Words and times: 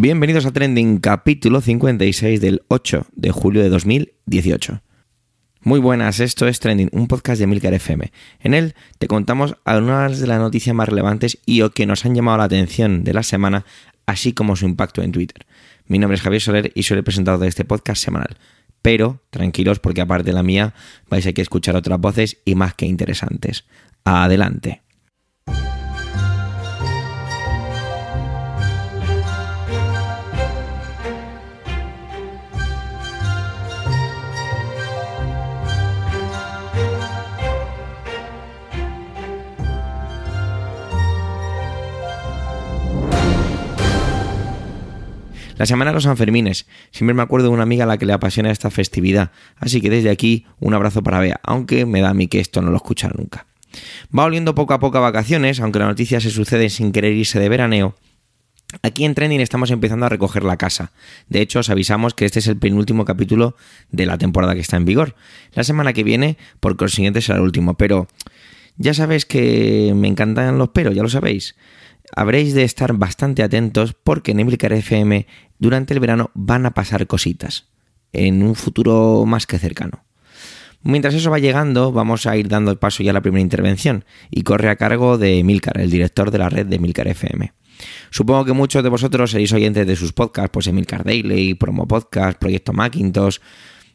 Bienvenidos 0.00 0.46
a 0.46 0.52
Trending, 0.52 1.00
capítulo 1.00 1.60
56 1.60 2.40
del 2.40 2.62
8 2.68 3.06
de 3.16 3.32
julio 3.32 3.64
de 3.64 3.68
2018. 3.68 4.80
Muy 5.62 5.80
buenas, 5.80 6.20
esto 6.20 6.46
es 6.46 6.60
Trending, 6.60 6.88
un 6.92 7.08
podcast 7.08 7.40
de 7.40 7.48
Milcar 7.48 7.74
FM. 7.74 8.12
En 8.38 8.54
él 8.54 8.76
te 9.00 9.08
contamos 9.08 9.56
algunas 9.64 10.20
de 10.20 10.28
las 10.28 10.38
noticias 10.38 10.76
más 10.76 10.88
relevantes 10.88 11.38
y 11.46 11.62
o 11.62 11.72
que 11.72 11.84
nos 11.84 12.04
han 12.04 12.14
llamado 12.14 12.38
la 12.38 12.44
atención 12.44 13.02
de 13.02 13.12
la 13.12 13.24
semana, 13.24 13.64
así 14.06 14.32
como 14.32 14.54
su 14.54 14.66
impacto 14.66 15.02
en 15.02 15.10
Twitter. 15.10 15.44
Mi 15.88 15.98
nombre 15.98 16.14
es 16.14 16.22
Javier 16.22 16.42
Soler 16.42 16.72
y 16.76 16.84
soy 16.84 16.98
el 16.98 17.04
presentador 17.04 17.40
de 17.40 17.48
este 17.48 17.64
podcast 17.64 18.00
semanal. 18.00 18.36
Pero 18.82 19.24
tranquilos 19.30 19.80
porque 19.80 20.02
aparte 20.02 20.30
de 20.30 20.34
la 20.34 20.44
mía 20.44 20.74
vais 21.10 21.26
a 21.26 21.30
escuchar 21.30 21.74
otras 21.74 21.98
voces 21.98 22.36
y 22.44 22.54
más 22.54 22.74
que 22.74 22.86
interesantes. 22.86 23.64
Adelante. 24.04 24.82
La 45.58 45.66
semana 45.66 45.90
de 45.90 45.96
los 45.96 46.04
Sanfermines. 46.04 46.66
Siempre 46.92 47.14
me 47.14 47.22
acuerdo 47.22 47.48
de 47.48 47.54
una 47.54 47.64
amiga 47.64 47.82
a 47.82 47.86
la 47.86 47.98
que 47.98 48.06
le 48.06 48.12
apasiona 48.12 48.52
esta 48.52 48.70
festividad. 48.70 49.32
Así 49.56 49.80
que 49.80 49.90
desde 49.90 50.08
aquí, 50.08 50.46
un 50.60 50.72
abrazo 50.72 51.02
para 51.02 51.18
Bea, 51.18 51.40
aunque 51.42 51.84
me 51.84 52.00
da 52.00 52.10
a 52.10 52.14
mí 52.14 52.28
que 52.28 52.38
esto 52.38 52.62
no 52.62 52.70
lo 52.70 52.76
escucha 52.76 53.08
nunca. 53.08 53.46
Va 54.16 54.24
oliendo 54.24 54.54
poco 54.54 54.72
a 54.72 54.78
poco 54.78 54.98
a 54.98 55.00
vacaciones, 55.00 55.58
aunque 55.58 55.80
la 55.80 55.86
noticia 55.86 56.20
se 56.20 56.30
sucede 56.30 56.70
sin 56.70 56.92
querer 56.92 57.12
irse 57.12 57.40
de 57.40 57.48
veraneo. 57.48 57.96
Aquí 58.82 59.04
en 59.04 59.14
Trending 59.14 59.40
estamos 59.40 59.72
empezando 59.72 60.06
a 60.06 60.08
recoger 60.08 60.44
la 60.44 60.56
casa. 60.56 60.92
De 61.28 61.40
hecho, 61.40 61.58
os 61.58 61.70
avisamos 61.70 62.14
que 62.14 62.24
este 62.24 62.38
es 62.38 62.46
el 62.46 62.56
penúltimo 62.56 63.04
capítulo 63.04 63.56
de 63.90 64.06
la 64.06 64.16
temporada 64.16 64.54
que 64.54 64.60
está 64.60 64.76
en 64.76 64.84
vigor. 64.84 65.16
La 65.54 65.64
semana 65.64 65.92
que 65.92 66.04
viene, 66.04 66.38
por 66.60 66.76
consiguiente, 66.76 67.20
será 67.20 67.38
el 67.38 67.44
último. 67.44 67.74
Pero 67.74 68.06
ya 68.76 68.94
sabéis 68.94 69.26
que 69.26 69.92
me 69.96 70.06
encantan 70.06 70.56
los 70.56 70.68
peros, 70.68 70.94
ya 70.94 71.02
lo 71.02 71.08
sabéis 71.08 71.56
habréis 72.14 72.54
de 72.54 72.64
estar 72.64 72.92
bastante 72.94 73.42
atentos 73.42 73.94
porque 73.94 74.32
en 74.32 74.40
Emilcar 74.40 74.72
FM 74.72 75.26
durante 75.58 75.94
el 75.94 76.00
verano 76.00 76.30
van 76.34 76.66
a 76.66 76.74
pasar 76.74 77.06
cositas 77.06 77.68
en 78.12 78.42
un 78.42 78.54
futuro 78.54 79.24
más 79.26 79.46
que 79.46 79.58
cercano. 79.58 80.04
Mientras 80.82 81.14
eso 81.14 81.30
va 81.30 81.38
llegando, 81.38 81.92
vamos 81.92 82.26
a 82.26 82.36
ir 82.36 82.48
dando 82.48 82.70
el 82.70 82.78
paso 82.78 83.02
ya 83.02 83.10
a 83.10 83.14
la 83.14 83.20
primera 83.20 83.42
intervención 83.42 84.04
y 84.30 84.42
corre 84.42 84.70
a 84.70 84.76
cargo 84.76 85.18
de 85.18 85.38
Emilcar, 85.38 85.80
el 85.80 85.90
director 85.90 86.30
de 86.30 86.38
la 86.38 86.48
red 86.48 86.66
de 86.66 86.76
Emilcar 86.76 87.08
FM. 87.08 87.52
Supongo 88.10 88.44
que 88.44 88.52
muchos 88.52 88.82
de 88.82 88.88
vosotros 88.88 89.30
seréis 89.30 89.52
oyentes 89.52 89.86
de 89.86 89.96
sus 89.96 90.12
podcasts, 90.12 90.50
pues 90.52 90.66
Emilcar 90.66 91.04
Daily, 91.04 91.54
Promo 91.54 91.86
Podcast, 91.86 92.38
Proyecto 92.38 92.72
Macintosh. 92.72 93.38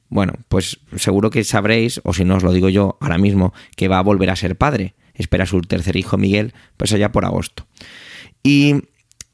Bueno, 0.10 0.34
pues 0.50 0.80
seguro 0.96 1.30
que 1.30 1.44
sabréis, 1.44 2.02
o 2.04 2.14
si 2.14 2.26
no 2.26 2.36
os 2.36 2.44
lo 2.44 2.52
digo 2.52 2.70
yo 2.70 2.98
ahora 3.02 3.18
mismo, 3.18 3.54
que 3.76 3.88
va 3.88 4.00
a 4.00 4.04
volver 4.04 4.30
a 4.30 4.36
ser 4.36 4.58
padre. 4.58 4.94
Espera 5.14 5.46
su 5.46 5.62
tercer 5.62 5.96
hijo 5.96 6.18
Miguel, 6.18 6.54
pues 6.78 6.92
allá 6.94 7.12
por 7.12 7.26
agosto. 7.26 7.66
Y 8.44 8.76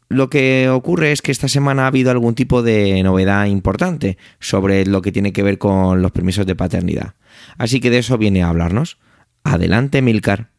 lo 0.10 0.30
que 0.30 0.70
ocurre 0.70 1.12
es 1.12 1.22
que 1.22 1.32
esta 1.32 1.48
semana 1.48 1.84
ha 1.84 1.88
habido 1.88 2.10
algún 2.10 2.34
tipo 2.34 2.64
de 2.64 3.02
novedad 3.04 3.46
importante 3.46 4.18
sobre 4.40 4.86
lo 4.86 5.04
que 5.04 5.12
tiene 5.12 5.32
que 5.32 5.44
ver 5.44 5.60
con 5.60 6.02
los 6.02 6.12
permisos 6.12 6.48
de 6.48 6.56
paternidad. 6.56 7.14
Así 7.60 7.80
que 7.80 7.92
de 7.92 8.00
eso 8.00 8.18
viene 8.18 8.42
a 8.42 8.50
hablarnos. 8.50 8.98
Adelante, 9.44 10.02
Milcar. 10.02 10.50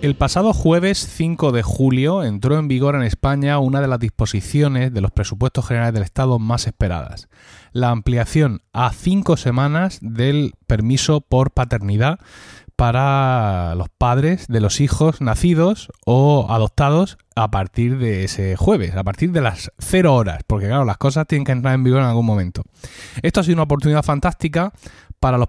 El 0.00 0.14
pasado 0.14 0.52
jueves 0.52 0.98
5 0.98 1.50
de 1.50 1.64
julio 1.64 2.22
entró 2.22 2.56
en 2.56 2.68
vigor 2.68 2.94
en 2.94 3.02
España 3.02 3.58
una 3.58 3.80
de 3.80 3.88
las 3.88 3.98
disposiciones 3.98 4.94
de 4.94 5.00
los 5.00 5.10
presupuestos 5.10 5.66
generales 5.66 5.92
del 5.92 6.04
Estado 6.04 6.38
más 6.38 6.68
esperadas, 6.68 7.28
la 7.78 7.90
ampliación 7.90 8.62
a 8.72 8.92
cinco 8.92 9.36
semanas 9.36 9.98
del 10.02 10.54
permiso 10.66 11.20
por 11.20 11.52
paternidad 11.52 12.18
para 12.76 13.74
los 13.74 13.88
padres 13.88 14.46
de 14.46 14.60
los 14.60 14.80
hijos 14.80 15.20
nacidos 15.20 15.90
o 16.06 16.46
adoptados 16.48 17.18
a 17.34 17.50
partir 17.50 17.98
de 17.98 18.22
ese 18.22 18.54
jueves, 18.56 18.94
a 18.94 19.02
partir 19.02 19.32
de 19.32 19.40
las 19.40 19.72
0 19.78 20.14
horas, 20.14 20.42
porque 20.46 20.66
claro, 20.66 20.84
las 20.84 20.96
cosas 20.96 21.26
tienen 21.26 21.44
que 21.44 21.50
entrar 21.50 21.74
en 21.74 21.82
vigor 21.82 22.02
en 22.02 22.06
algún 22.06 22.26
momento. 22.26 22.62
Esto 23.22 23.40
ha 23.40 23.42
sido 23.42 23.56
una 23.56 23.64
oportunidad 23.64 24.04
fantástica 24.04 24.72
para 25.18 25.38
los, 25.38 25.48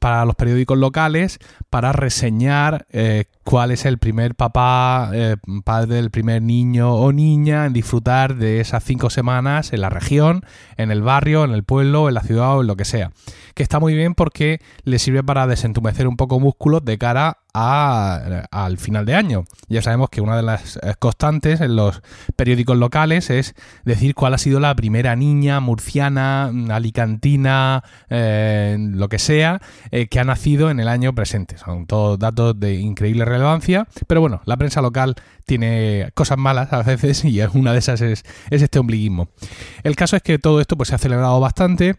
para 0.00 0.24
los 0.24 0.34
periódicos 0.34 0.76
locales 0.76 1.38
para 1.70 1.92
reseñar 1.92 2.86
eh, 2.90 3.26
cuál 3.44 3.70
es 3.70 3.84
el 3.84 3.98
primer 3.98 4.34
papá, 4.34 5.10
eh, 5.12 5.36
padre 5.64 5.96
del 5.96 6.10
primer 6.10 6.42
niño 6.42 6.94
o 6.94 7.12
niña 7.12 7.66
en 7.66 7.72
disfrutar 7.74 8.36
de 8.36 8.60
esas 8.60 8.82
cinco 8.82 9.10
semanas 9.10 9.72
en 9.72 9.82
la 9.82 9.90
región, 9.90 10.44
en 10.76 10.90
el 10.90 11.02
barrio, 11.02 11.44
en 11.44 11.52
el 11.52 11.62
pueblo, 11.62 12.08
en 12.08 12.14
la 12.14 12.22
ciudad 12.22 12.56
o 12.56 12.62
en 12.62 12.66
lo 12.66 12.76
que 12.76 12.86
sea. 12.86 13.12
Que 13.54 13.62
está 13.62 13.78
muy 13.78 13.94
bien 13.94 14.14
porque 14.14 14.60
le 14.82 14.98
sirve 14.98 15.22
para 15.22 15.46
desentumecer 15.46 16.08
un 16.08 16.16
poco 16.16 16.40
músculos 16.40 16.84
de 16.84 16.98
cara 16.98 17.38
al 17.52 18.78
final 18.78 19.06
de 19.06 19.14
año. 19.14 19.44
Ya 19.68 19.80
sabemos 19.80 20.10
que 20.10 20.20
una 20.20 20.36
de 20.36 20.42
las 20.42 20.76
eh, 20.78 20.94
constantes 20.98 21.60
en 21.60 21.76
los 21.76 22.02
periódicos 22.34 22.76
locales 22.76 23.30
es 23.30 23.54
decir 23.84 24.16
cuál 24.16 24.34
ha 24.34 24.38
sido 24.38 24.58
la 24.58 24.74
primera 24.74 25.14
niña 25.14 25.60
murciana, 25.60 26.50
alicantina, 26.70 27.84
eh, 28.10 28.76
lo 28.80 29.08
que 29.08 29.20
sea, 29.20 29.60
que 30.10 30.18
ha 30.18 30.24
nacido 30.24 30.68
en 30.70 30.80
el 30.80 30.88
año 30.88 31.14
presente. 31.14 31.56
Son 31.58 31.86
todos 31.86 32.18
datos 32.18 32.58
de 32.58 32.74
increíble 32.74 33.24
relevancia, 33.34 33.86
pero 34.06 34.20
bueno, 34.20 34.40
la 34.44 34.56
prensa 34.56 34.80
local 34.80 35.14
tiene 35.46 36.10
cosas 36.14 36.38
malas 36.38 36.72
a 36.72 36.82
veces 36.82 37.24
y 37.24 37.40
una 37.52 37.72
de 37.72 37.78
esas 37.78 38.00
es, 38.00 38.24
es 38.50 38.62
este 38.62 38.78
ombliguismo. 38.78 39.28
El 39.82 39.96
caso 39.96 40.16
es 40.16 40.22
que 40.22 40.38
todo 40.38 40.60
esto 40.60 40.76
pues, 40.76 40.88
se 40.88 40.94
ha 40.94 40.98
celebrado 40.98 41.38
bastante 41.40 41.96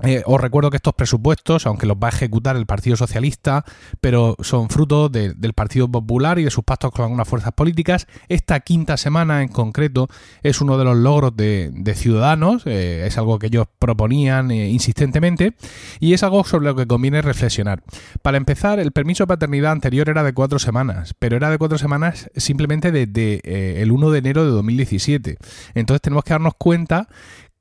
eh, 0.00 0.22
os 0.24 0.40
recuerdo 0.40 0.70
que 0.70 0.76
estos 0.76 0.94
presupuestos, 0.94 1.66
aunque 1.66 1.86
los 1.86 1.96
va 1.96 2.08
a 2.08 2.10
ejecutar 2.10 2.56
el 2.56 2.66
Partido 2.66 2.96
Socialista, 2.96 3.64
pero 4.00 4.36
son 4.40 4.70
fruto 4.70 5.08
del 5.08 5.52
Partido 5.52 5.88
Popular 5.88 6.38
y 6.38 6.44
de 6.44 6.50
sus 6.50 6.64
pactos 6.64 6.92
con 6.92 7.04
algunas 7.04 7.28
fuerzas 7.28 7.52
políticas. 7.52 8.06
Esta 8.28 8.58
quinta 8.60 8.96
semana 8.96 9.42
en 9.42 9.48
concreto 9.48 10.08
es 10.42 10.60
uno 10.60 10.78
de 10.78 10.84
los 10.84 10.96
logros 10.96 11.36
de, 11.36 11.92
Ciudadanos, 11.94 12.62
eh, 12.64 13.04
es 13.06 13.18
algo 13.18 13.38
que 13.38 13.48
ellos 13.48 13.66
proponían 13.78 14.50
eh, 14.50 14.70
insistentemente 14.70 15.54
y 16.00 16.14
es 16.14 16.22
algo 16.22 16.42
sobre 16.42 16.64
lo 16.64 16.74
que 16.74 16.86
conviene 16.86 17.20
reflexionar. 17.20 17.82
Para 18.22 18.38
empezar, 18.38 18.80
el 18.80 18.92
permiso 18.92 19.24
de 19.24 19.28
paternidad 19.28 19.72
anterior 19.72 20.08
era 20.08 20.22
de 20.22 20.32
cuatro 20.32 20.58
semanas, 20.58 21.14
pero 21.18 21.36
era 21.36 21.50
de 21.50 21.58
cuatro 21.58 21.76
semanas 21.76 22.30
simplemente 22.34 22.92
desde 22.92 23.82
el 23.82 23.92
1 23.92 24.10
de 24.10 24.18
enero 24.18 24.44
de 24.44 24.50
2017. 24.52 25.36
Entonces 25.74 26.00
tenemos 26.00 26.24
que 26.24 26.32
darnos 26.32 26.54
cuenta 26.56 27.08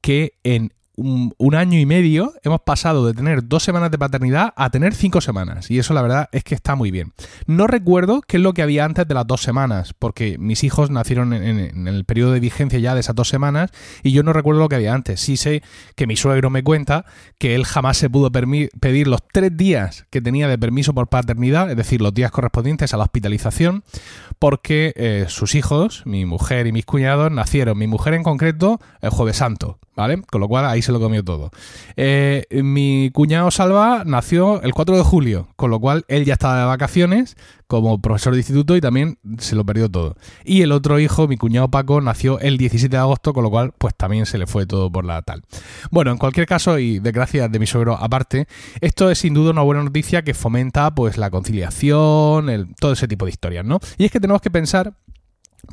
que 0.02 0.34
en 0.44 0.72
un, 1.01 1.56
año 1.56 1.78
y 1.78 1.85
medio 1.85 2.34
hemos 2.44 2.62
pasado 2.62 3.06
de 3.06 3.13
tener 3.13 3.47
dos 3.47 3.63
semanas 3.63 3.91
de 3.91 3.97
paternidad 3.97 4.53
a 4.56 4.69
tener 4.69 4.94
cinco 4.94 5.19
semanas. 5.22 5.69
Y 5.69 5.79
eso 5.79 5.94
la 5.94 6.01
verdad 6.01 6.29
es 6.31 6.44
que 6.44 6.56
está 6.56 6.75
muy 6.75 6.91
bien. 6.91 7.13
No 7.45 7.67
recuerdo 7.67 8.22
qué 8.22 8.38
es 8.38 8.44
lo 8.44 8.53
que 8.53 8.62
había 8.62 8.85
antes 8.85 9.07
de 9.07 9.13
las 9.13 9.28
dos 9.28 9.41
semanas, 9.41 9.94
porque 9.97 10.38
mis 10.38 10.63
hijos 10.63 10.89
nacieron 10.89 11.34
en, 11.34 11.88
el 11.88 12.06
periodo 12.06 12.31
de 12.31 12.39
vigencia 12.39 12.79
ya 12.79 12.94
de 12.94 13.01
esas 13.01 13.16
dos 13.16 13.28
semanas 13.28 13.72
y 14.03 14.12
yo 14.12 14.23
no 14.23 14.34
recuerdo 14.34 14.62
lo 14.62 14.69
que 14.69 14.75
había 14.75 14.94
antes. 14.94 15.19
Sí 15.19 15.38
sé 15.38 15.62
que 15.95 16.07
mi 16.07 16.16
suegro 16.16 16.50
me 16.50 16.63
cuenta 16.63 17.06
que 17.38 17.56
él 17.56 17.66
jamás 17.66 17.97
se 17.97 18.09
pudo 18.09 18.31
pedir 18.31 19.07
los 19.07 19.22
tres 19.31 19.56
días 19.56 20.06
que 20.09 20.22
tenía 20.22 20.47
de 20.47 20.57
permiso 20.57 20.94
por 20.94 21.07
paternidad, 21.07 21.69
es 21.69 21.78
decir, 21.78 22.01
los 22.01 22.13
días 22.13 22.31
correspondientes 22.31 22.94
a 22.94 22.97
la 22.97 23.03
hospitalización, 23.03 23.83
porque 24.39 24.94
eh, 24.95 25.25
sus 25.27 25.56
hijos, 25.56 26.04
mi 26.06 26.25
mujer 26.25 26.68
y 26.68 26.71
mis 26.71 26.86
cuñados, 26.86 27.31
nacieron, 27.31 27.77
mi 27.77 27.88
mujer 27.88 28.13
en 28.13 28.24
concreto, 28.24 28.80
el 29.01 29.09
jueves 29.09 29.38
santo. 29.38 29.80
¿Vale? 29.96 30.22
Con 30.30 30.42
lo 30.42 30.48
cual 30.48 30.66
ahí 30.66 30.82
se 30.82 30.92
lo 30.92 31.00
comió 31.00 31.24
todo. 31.24 31.52
Eh, 31.96 32.46
mi 32.64 33.10
cuñado 33.12 33.52
Salva 33.52 34.04
nació 34.06 34.62
el 34.62 34.74
4 34.74 34.98
de 34.98 35.04
julio, 35.04 35.50
con 35.56 35.70
lo 35.70 35.80
cual 35.80 36.06
él 36.08 36.26
ya 36.26 36.34
estaba 36.34 36.60
de 36.60 36.66
vacaciones 36.66 37.36
como 37.68 38.02
profesor 38.02 38.34
de 38.34 38.40
instituto 38.40 38.76
y 38.76 38.82
también 38.82 39.18
se 39.38 39.56
lo 39.56 39.66
perdió 39.66 39.90
todo. 39.90 40.18
Y 40.44 40.62
el 40.62 40.74
otro 40.74 41.00
hijo, 41.00 41.28
mi 41.28 41.38
cuñado 41.38 41.70
Paco, 41.70 42.02
nació 42.02 42.40
el 42.40 42.58
17 42.58 42.94
de 42.94 43.00
agosto, 43.00 43.32
con 43.34 43.44
lo 43.44 43.50
cual 43.50 43.74
pues 43.78 43.96
también 43.96 44.26
se 44.26 44.38
le 44.38 44.46
fue 44.46 44.66
todo 44.66 44.92
por 44.92 45.06
la 45.06 45.22
tal. 45.22 45.44
Bueno, 45.90 46.12
en 46.12 46.18
cualquier 46.18 46.48
caso, 46.48 46.80
y 46.80 47.00
de 47.00 47.12
gracias 47.12 47.50
de 47.50 47.60
mi 47.60 47.68
suegro 47.68 47.96
aparte, 47.96 48.48
esto 48.82 49.10
es 49.10 49.20
sin 49.20 49.34
duda 49.34 49.52
una 49.52 49.62
buena 49.62 49.84
noticia 49.84 50.22
que 50.22 50.34
fomenta 50.34 50.94
pues 50.94 51.18
la 51.18 51.30
conciliación, 51.30 52.76
todo 52.80 52.92
ese 52.92 53.08
tipo 53.08 53.26
de 53.26 53.32
historias, 53.32 53.64
¿no? 53.64 53.80
Y 53.98 54.04
es 54.04 54.12
que 54.12 54.20
tenemos 54.20 54.42
que 54.42 54.52
pensar 54.52 54.94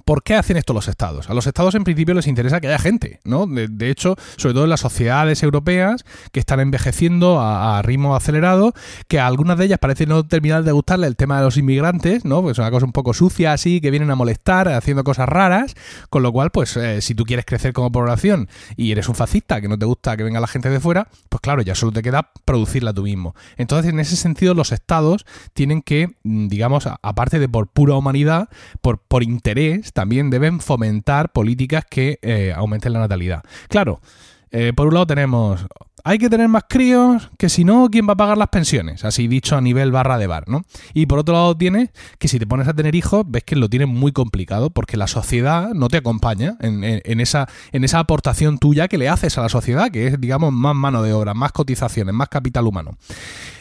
¿Por 0.05 0.23
qué 0.23 0.35
hacen 0.35 0.56
esto 0.56 0.73
los 0.73 0.88
estados? 0.88 1.31
A 1.31 1.35
los 1.35 1.46
estados 1.46 1.75
en 1.75 1.85
principio 1.85 2.14
les 2.14 2.26
interesa 2.26 2.61
que 2.61 2.69
haya 2.69 2.79
gente, 2.79 3.20
¿no? 3.25 3.46
De, 3.46 3.90
hecho, 3.90 4.17
sobre 4.37 4.55
todo 4.55 4.64
en 4.64 4.70
las 4.70 4.81
sociedades 4.81 5.43
europeas 5.43 6.05
que 6.32 6.40
están 6.40 6.61
envejeciendo 6.61 7.40
a, 7.40 7.81
ritmo 7.82 8.14
acelerado, 8.14 8.73
que 9.06 9.20
a 9.20 9.26
algunas 9.26 9.58
de 9.58 9.67
ellas 9.67 9.79
parece 9.79 10.06
no 10.06 10.26
terminar 10.26 10.64
de 10.64 10.73
gustarle 10.73 11.06
el 11.06 11.17
tema 11.17 11.38
de 11.38 11.44
los 11.44 11.56
inmigrantes, 11.56 12.25
¿no? 12.25 12.43
Pues 12.43 12.52
es 12.52 12.58
una 12.58 12.70
cosa 12.70 12.87
un 12.87 12.93
poco 12.93 13.14
sucia 13.14 13.52
así, 13.52 13.81
que 13.81 13.90
vienen 13.90 14.11
a 14.11 14.14
molestar, 14.14 14.69
haciendo 14.69 15.05
cosas 15.05 15.29
raras, 15.29 15.75
con 16.11 16.23
lo 16.23 16.32
cual, 16.32 16.50
pues 16.50 16.76
eh, 16.76 17.00
si 17.00 17.14
tú 17.14 17.25
quieres 17.25 17.44
crecer 17.46 17.73
como 17.73 17.91
población 17.91 18.49
y 18.76 18.93
eres 18.93 19.08
un 19.08 19.14
fascista, 19.14 19.61
que 19.61 19.69
no 19.69 19.79
te 19.79 19.87
gusta 19.87 20.17
que 20.17 20.23
venga 20.23 20.41
la 20.41 20.46
gente 20.46 20.70
de 20.70 20.81
fuera, 20.81 21.08
pues 21.29 21.41
claro, 21.41 21.62
ya 21.62 21.75
solo 21.75 21.93
te 21.93 22.02
queda 22.02 22.31
producirla 22.44 22.93
tú 22.93 23.02
mismo. 23.02 23.34
Entonces, 23.56 23.93
en 23.93 24.00
ese 24.00 24.17
sentido, 24.17 24.55
los 24.55 24.73
estados 24.73 25.25
tienen 25.55 25.82
que, 25.82 26.17
mm, 26.23 26.49
digamos, 26.49 26.88
aparte 27.02 27.38
de 27.38 27.49
por 27.49 27.69
pura 27.69 27.94
humanidad, 27.94 28.49
por, 28.81 28.99
por 28.99 29.23
interés, 29.23 29.77
también 29.92 30.30
deben 30.30 30.60
fomentar 30.60 31.32
políticas 31.32 31.84
que 31.88 32.19
eh, 32.22 32.52
aumenten 32.54 32.92
la 32.92 33.00
natalidad. 33.00 33.42
Claro, 33.69 34.00
eh, 34.50 34.72
por 34.74 34.88
un 34.88 34.94
lado 34.94 35.06
tenemos 35.06 35.66
hay 36.04 36.18
que 36.18 36.30
tener 36.30 36.48
más 36.48 36.64
críos, 36.68 37.30
que 37.36 37.50
si 37.50 37.64
no, 37.64 37.88
¿quién 37.90 38.08
va 38.08 38.12
a 38.14 38.16
pagar 38.16 38.38
las 38.38 38.48
pensiones? 38.48 39.04
Así 39.04 39.28
dicho 39.28 39.56
a 39.56 39.60
nivel 39.60 39.92
barra 39.92 40.16
de 40.16 40.26
bar, 40.26 40.48
¿no? 40.48 40.62
Y 40.94 41.04
por 41.04 41.18
otro 41.18 41.34
lado 41.34 41.54
tienes 41.54 41.90
que 42.18 42.28
si 42.28 42.38
te 42.38 42.46
pones 42.46 42.66
a 42.66 42.72
tener 42.72 42.94
hijos, 42.94 43.24
ves 43.28 43.44
que 43.44 43.56
lo 43.56 43.68
tienes 43.68 43.88
muy 43.88 44.12
complicado 44.12 44.70
porque 44.70 44.96
la 44.96 45.06
sociedad 45.06 45.74
no 45.74 45.88
te 45.88 45.98
acompaña 45.98 46.56
en, 46.60 47.20
esa, 47.20 47.46
en 47.72 47.84
esa 47.84 47.98
aportación 47.98 48.56
tuya 48.56 48.88
que 48.88 48.96
le 48.96 49.10
haces 49.10 49.36
a 49.36 49.42
la 49.42 49.50
sociedad, 49.50 49.90
que 49.90 50.06
es, 50.06 50.20
digamos, 50.20 50.50
más 50.50 50.74
mano 50.74 51.02
de 51.02 51.12
obra, 51.12 51.34
más 51.34 51.52
cotizaciones, 51.52 52.14
más 52.14 52.30
capital 52.30 52.66
humano. 52.66 52.92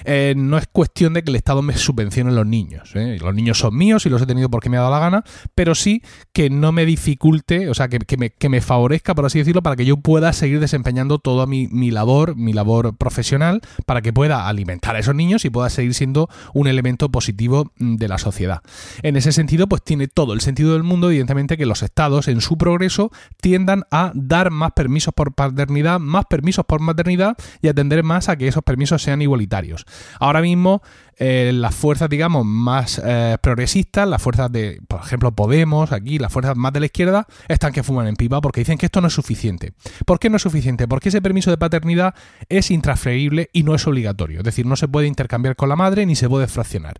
Eh, 0.05 0.33
no 0.37 0.57
es 0.57 0.67
cuestión 0.67 1.13
de 1.13 1.23
que 1.23 1.31
el 1.31 1.35
Estado 1.35 1.61
me 1.61 1.75
subvencione 1.75 2.31
los 2.31 2.45
niños. 2.45 2.91
¿eh? 2.95 3.17
Los 3.19 3.35
niños 3.35 3.57
son 3.57 3.75
míos 3.75 4.05
y 4.05 4.09
los 4.09 4.21
he 4.21 4.25
tenido 4.25 4.49
porque 4.49 4.69
me 4.69 4.77
ha 4.77 4.81
dado 4.81 4.93
la 4.93 4.99
gana, 4.99 5.23
pero 5.53 5.75
sí 5.75 6.01
que 6.31 6.49
no 6.49 6.71
me 6.71 6.85
dificulte, 6.85 7.69
o 7.69 7.73
sea, 7.73 7.89
que, 7.89 7.99
me, 8.17 8.29
que 8.29 8.47
me, 8.47 8.61
favorezca, 8.61 9.13
por 9.15 9.25
así 9.25 9.39
decirlo, 9.39 9.61
para 9.61 9.75
que 9.75 9.83
yo 9.83 9.97
pueda 9.97 10.31
seguir 10.31 10.61
desempeñando 10.61 10.76
toda 11.19 11.45
mi, 11.45 11.67
mi 11.67 11.91
labor 11.91 12.35
mi 12.35 12.53
labor 12.53 12.95
profesional 12.95 13.61
para 13.85 14.01
que 14.01 14.13
pueda 14.13 14.47
alimentar 14.47 14.95
a 14.95 14.99
esos 14.99 15.15
niños 15.15 15.45
y 15.45 15.49
pueda 15.49 15.69
seguir 15.69 15.93
siendo 15.93 16.29
un 16.53 16.67
elemento 16.67 17.09
positivo 17.09 17.71
mm, 17.77 17.95
de 17.95 18.07
la 18.07 18.17
sociedad. 18.17 18.61
En 19.03 19.15
ese 19.15 19.31
sentido, 19.31 19.67
pues 19.67 19.83
tiene 19.83 20.07
todo 20.07 20.33
el 20.33 20.41
sentido 20.41 20.73
del 20.73 20.83
mundo, 20.83 21.09
evidentemente, 21.09 21.57
que 21.57 21.65
los 21.65 21.83
estados 21.83 22.27
en 22.27 22.41
su 22.41 22.57
progreso 22.57 23.11
tiendan 23.41 23.83
a 23.91 24.11
dar 24.15 24.51
más 24.51 24.71
permisos 24.71 25.13
por 25.13 25.33
paternidad, 25.33 25.99
más 25.99 26.25
permisos 26.25 26.65
por 26.65 26.81
maternidad 26.81 27.37
y 27.61 27.67
atender 27.67 28.03
más 28.03 28.29
a 28.29 28.37
que 28.37 28.47
esos 28.47 28.63
permisos 28.63 29.01
sean 29.01 29.21
igualitarios. 29.21 29.85
Ahora 30.19 30.41
mismo 30.41 30.81
eh, 31.19 31.51
las 31.53 31.73
fuerzas, 31.73 32.09
digamos, 32.09 32.45
más 32.45 33.01
eh, 33.03 33.37
progresistas, 33.41 34.07
las 34.07 34.21
fuerzas 34.21 34.51
de, 34.51 34.79
por 34.87 35.01
ejemplo, 35.01 35.31
Podemos, 35.31 35.91
aquí, 35.91 36.19
las 36.19 36.31
fuerzas 36.31 36.55
más 36.55 36.73
de 36.73 36.79
la 36.79 36.85
izquierda, 36.87 37.27
están 37.47 37.73
que 37.73 37.83
fuman 37.83 38.07
en 38.07 38.15
pipa 38.15 38.39
porque 38.39 38.61
dicen 38.61 38.77
que 38.77 38.85
esto 38.85 39.01
no 39.01 39.07
es 39.07 39.13
suficiente. 39.13 39.73
¿Por 40.05 40.19
qué 40.19 40.29
no 40.29 40.37
es 40.37 40.43
suficiente? 40.43 40.66
Porque 40.87 41.09
ese 41.09 41.21
permiso 41.21 41.49
de 41.49 41.57
paternidad 41.57 42.13
es 42.49 42.71
intransferible 42.71 43.49
y 43.53 43.63
no 43.63 43.75
es 43.75 43.87
obligatorio. 43.87 44.39
Es 44.39 44.43
decir, 44.43 44.65
no 44.65 44.75
se 44.75 44.87
puede 44.87 45.07
intercambiar 45.07 45.55
con 45.55 45.69
la 45.69 45.75
madre 45.75 46.05
ni 46.05 46.15
se 46.15 46.27
puede 46.27 46.47
fraccionar. 46.47 46.95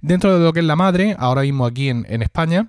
Dentro 0.00 0.38
de 0.38 0.44
lo 0.44 0.52
que 0.52 0.60
es 0.60 0.66
la 0.66 0.76
madre, 0.76 1.16
ahora 1.18 1.42
mismo 1.42 1.66
aquí 1.66 1.88
en, 1.88 2.06
en 2.08 2.22
España, 2.22 2.68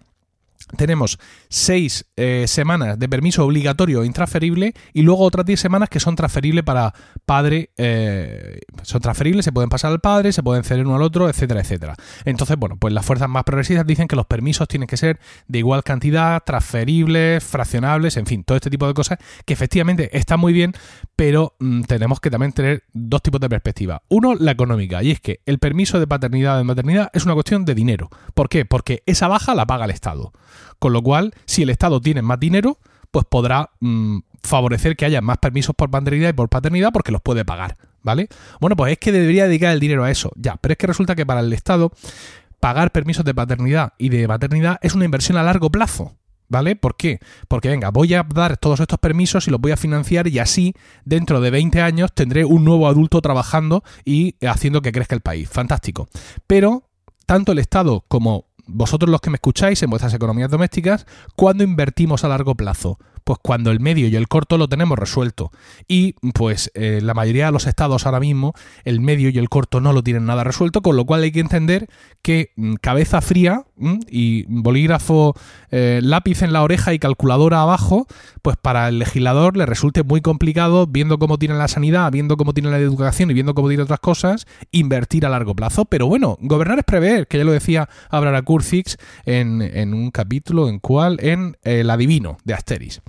tenemos 0.77 1.19
seis 1.49 2.05
eh, 2.15 2.45
semanas 2.47 2.97
de 2.99 3.09
permiso 3.09 3.45
obligatorio 3.45 4.03
e 4.03 4.05
intransferible 4.05 4.73
y 4.93 5.01
luego 5.01 5.23
otras 5.23 5.45
diez 5.45 5.59
semanas 5.59 5.89
que 5.89 5.99
son 5.99 6.15
transferibles 6.15 6.63
para 6.63 6.93
padre, 7.25 7.71
eh, 7.77 8.61
son 8.83 9.01
transferibles, 9.01 9.45
se 9.45 9.51
pueden 9.51 9.69
pasar 9.69 9.91
al 9.91 9.99
padre, 9.99 10.31
se 10.33 10.43
pueden 10.43 10.63
ceder 10.63 10.85
uno 10.85 10.95
al 10.95 11.01
otro, 11.01 11.29
etcétera, 11.29 11.61
etcétera. 11.61 11.95
Entonces, 12.25 12.57
bueno, 12.57 12.77
pues 12.77 12.93
las 12.93 13.05
fuerzas 13.05 13.29
más 13.29 13.43
progresistas 13.43 13.85
dicen 13.85 14.07
que 14.07 14.15
los 14.15 14.25
permisos 14.25 14.67
tienen 14.67 14.87
que 14.87 14.97
ser 14.97 15.19
de 15.47 15.59
igual 15.59 15.83
cantidad, 15.83 16.43
transferibles, 16.43 17.43
fraccionables, 17.43 18.17
en 18.17 18.25
fin, 18.25 18.43
todo 18.43 18.57
este 18.57 18.69
tipo 18.69 18.87
de 18.87 18.93
cosas 18.93 19.19
que 19.45 19.53
efectivamente 19.53 20.15
están 20.17 20.39
muy 20.39 20.53
bien, 20.53 20.73
pero 21.15 21.55
mm, 21.59 21.83
tenemos 21.83 22.19
que 22.19 22.29
también 22.29 22.51
tener 22.53 22.83
dos 22.93 23.21
tipos 23.21 23.39
de 23.41 23.49
perspectiva. 23.49 24.01
Uno, 24.09 24.35
la 24.35 24.51
económica, 24.51 25.03
y 25.03 25.11
es 25.11 25.19
que 25.19 25.41
el 25.45 25.59
permiso 25.59 25.99
de 25.99 26.07
paternidad 26.07 26.55
o 26.55 26.57
de 26.59 26.63
maternidad 26.63 27.09
es 27.13 27.25
una 27.25 27.33
cuestión 27.33 27.65
de 27.65 27.75
dinero. 27.75 28.09
¿Por 28.33 28.49
qué? 28.49 28.65
Porque 28.65 29.03
esa 29.05 29.27
baja 29.27 29.55
la 29.55 29.65
paga 29.65 29.85
el 29.85 29.91
Estado. 29.91 30.31
Con 30.79 30.93
lo 30.93 31.01
cual, 31.01 31.33
si 31.45 31.63
el 31.63 31.69
Estado 31.69 32.01
tiene 32.01 32.21
más 32.21 32.39
dinero, 32.39 32.77
pues 33.11 33.25
podrá 33.29 33.69
mm, 33.79 34.19
favorecer 34.41 34.95
que 34.95 35.05
haya 35.05 35.21
más 35.21 35.37
permisos 35.37 35.75
por 35.75 35.91
maternidad 35.91 36.29
y 36.29 36.33
por 36.33 36.49
paternidad 36.49 36.91
porque 36.91 37.11
los 37.11 37.21
puede 37.21 37.45
pagar, 37.45 37.77
¿vale? 38.01 38.27
Bueno, 38.59 38.75
pues 38.75 38.93
es 38.93 38.97
que 38.97 39.11
debería 39.11 39.45
dedicar 39.45 39.71
el 39.71 39.79
dinero 39.79 40.03
a 40.03 40.11
eso, 40.11 40.31
ya, 40.35 40.57
pero 40.57 40.73
es 40.73 40.77
que 40.77 40.87
resulta 40.87 41.15
que 41.15 41.25
para 41.25 41.41
el 41.41 41.53
Estado 41.53 41.91
pagar 42.59 42.91
permisos 42.91 43.25
de 43.25 43.35
paternidad 43.35 43.93
y 43.97 44.09
de 44.09 44.27
maternidad 44.27 44.79
es 44.81 44.95
una 44.95 45.05
inversión 45.05 45.37
a 45.37 45.43
largo 45.43 45.69
plazo. 45.69 46.15
¿Vale? 46.49 46.75
¿Por 46.75 46.95
qué? 46.97 47.19
Porque 47.47 47.69
venga, 47.69 47.89
voy 47.89 48.13
a 48.13 48.21
dar 48.23 48.57
todos 48.57 48.79
estos 48.79 48.99
permisos 48.99 49.47
y 49.47 49.51
los 49.51 49.59
voy 49.59 49.71
a 49.71 49.77
financiar 49.77 50.27
y 50.27 50.37
así 50.37 50.75
dentro 51.03 51.41
de 51.41 51.49
20 51.49 51.81
años 51.81 52.13
tendré 52.13 52.45
un 52.45 52.63
nuevo 52.63 52.87
adulto 52.87 53.21
trabajando 53.21 53.83
y 54.05 54.35
haciendo 54.45 54.81
que 54.81 54.91
crezca 54.91 55.15
el 55.15 55.21
país. 55.21 55.49
Fantástico. 55.49 56.07
Pero 56.45 56.83
tanto 57.25 57.53
el 57.53 57.59
Estado 57.59 58.05
como 58.07 58.45
vosotros 58.65 59.09
los 59.09 59.21
que 59.21 59.29
me 59.29 59.35
escucháis 59.35 59.81
en 59.83 59.89
vuestras 59.89 60.13
economías 60.13 60.49
domésticas, 60.49 61.05
¿cuándo 61.35 61.63
invertimos 61.63 62.23
a 62.23 62.29
largo 62.29 62.55
plazo? 62.55 62.99
Pues 63.23 63.39
cuando 63.41 63.71
el 63.71 63.79
medio 63.79 64.07
y 64.07 64.15
el 64.15 64.27
corto 64.27 64.57
lo 64.57 64.67
tenemos 64.67 64.99
resuelto. 64.99 65.51
Y 65.87 66.13
pues 66.33 66.71
eh, 66.73 66.99
la 67.01 67.13
mayoría 67.13 67.45
de 67.45 67.51
los 67.53 67.67
estados 67.67 68.05
ahora 68.05 68.19
mismo, 68.19 68.53
el 68.83 68.99
medio 68.99 69.29
y 69.29 69.37
el 69.37 69.49
corto 69.49 69.79
no 69.79 69.93
lo 69.93 70.03
tienen 70.03 70.25
nada 70.25 70.43
resuelto, 70.43 70.81
con 70.81 70.97
lo 70.97 71.05
cual 71.05 71.23
hay 71.23 71.31
que 71.31 71.39
entender 71.39 71.89
que 72.21 72.51
mm, 72.55 72.75
cabeza 72.75 73.21
fría 73.21 73.65
y 73.77 74.45
bolígrafo, 74.47 75.35
eh, 75.71 75.99
lápiz 76.03 76.41
en 76.41 76.53
la 76.53 76.61
oreja 76.61 76.93
y 76.93 76.99
calculadora 76.99 77.61
abajo, 77.61 78.07
pues 78.41 78.55
para 78.57 78.87
el 78.87 78.99
legislador 78.99 79.57
le 79.57 79.65
resulte 79.65 80.03
muy 80.03 80.21
complicado, 80.21 80.87
viendo 80.87 81.17
cómo 81.17 81.37
tiene 81.37 81.55
la 81.55 81.67
sanidad, 81.67 82.11
viendo 82.11 82.37
cómo 82.37 82.53
tiene 82.53 82.69
la 82.69 82.77
educación 82.77 83.31
y 83.31 83.33
viendo 83.33 83.53
cómo 83.53 83.67
tiene 83.67 83.83
otras 83.83 83.99
cosas, 83.99 84.45
invertir 84.71 85.25
a 85.25 85.29
largo 85.29 85.55
plazo. 85.55 85.85
Pero 85.85 86.07
bueno, 86.07 86.37
gobernar 86.41 86.79
es 86.79 86.85
prever, 86.85 87.27
que 87.27 87.37
ya 87.37 87.43
lo 87.43 87.51
decía 87.51 87.89
Abraham 88.09 88.43
Kurzix 88.43 88.97
en, 89.25 89.61
en 89.61 89.93
un 89.93 90.11
capítulo 90.11 90.69
en 90.69 90.79
cual, 90.79 91.17
en 91.21 91.57
El 91.63 91.89
Adivino 91.89 92.37
de 92.43 92.53
Asteris. 92.53 93.01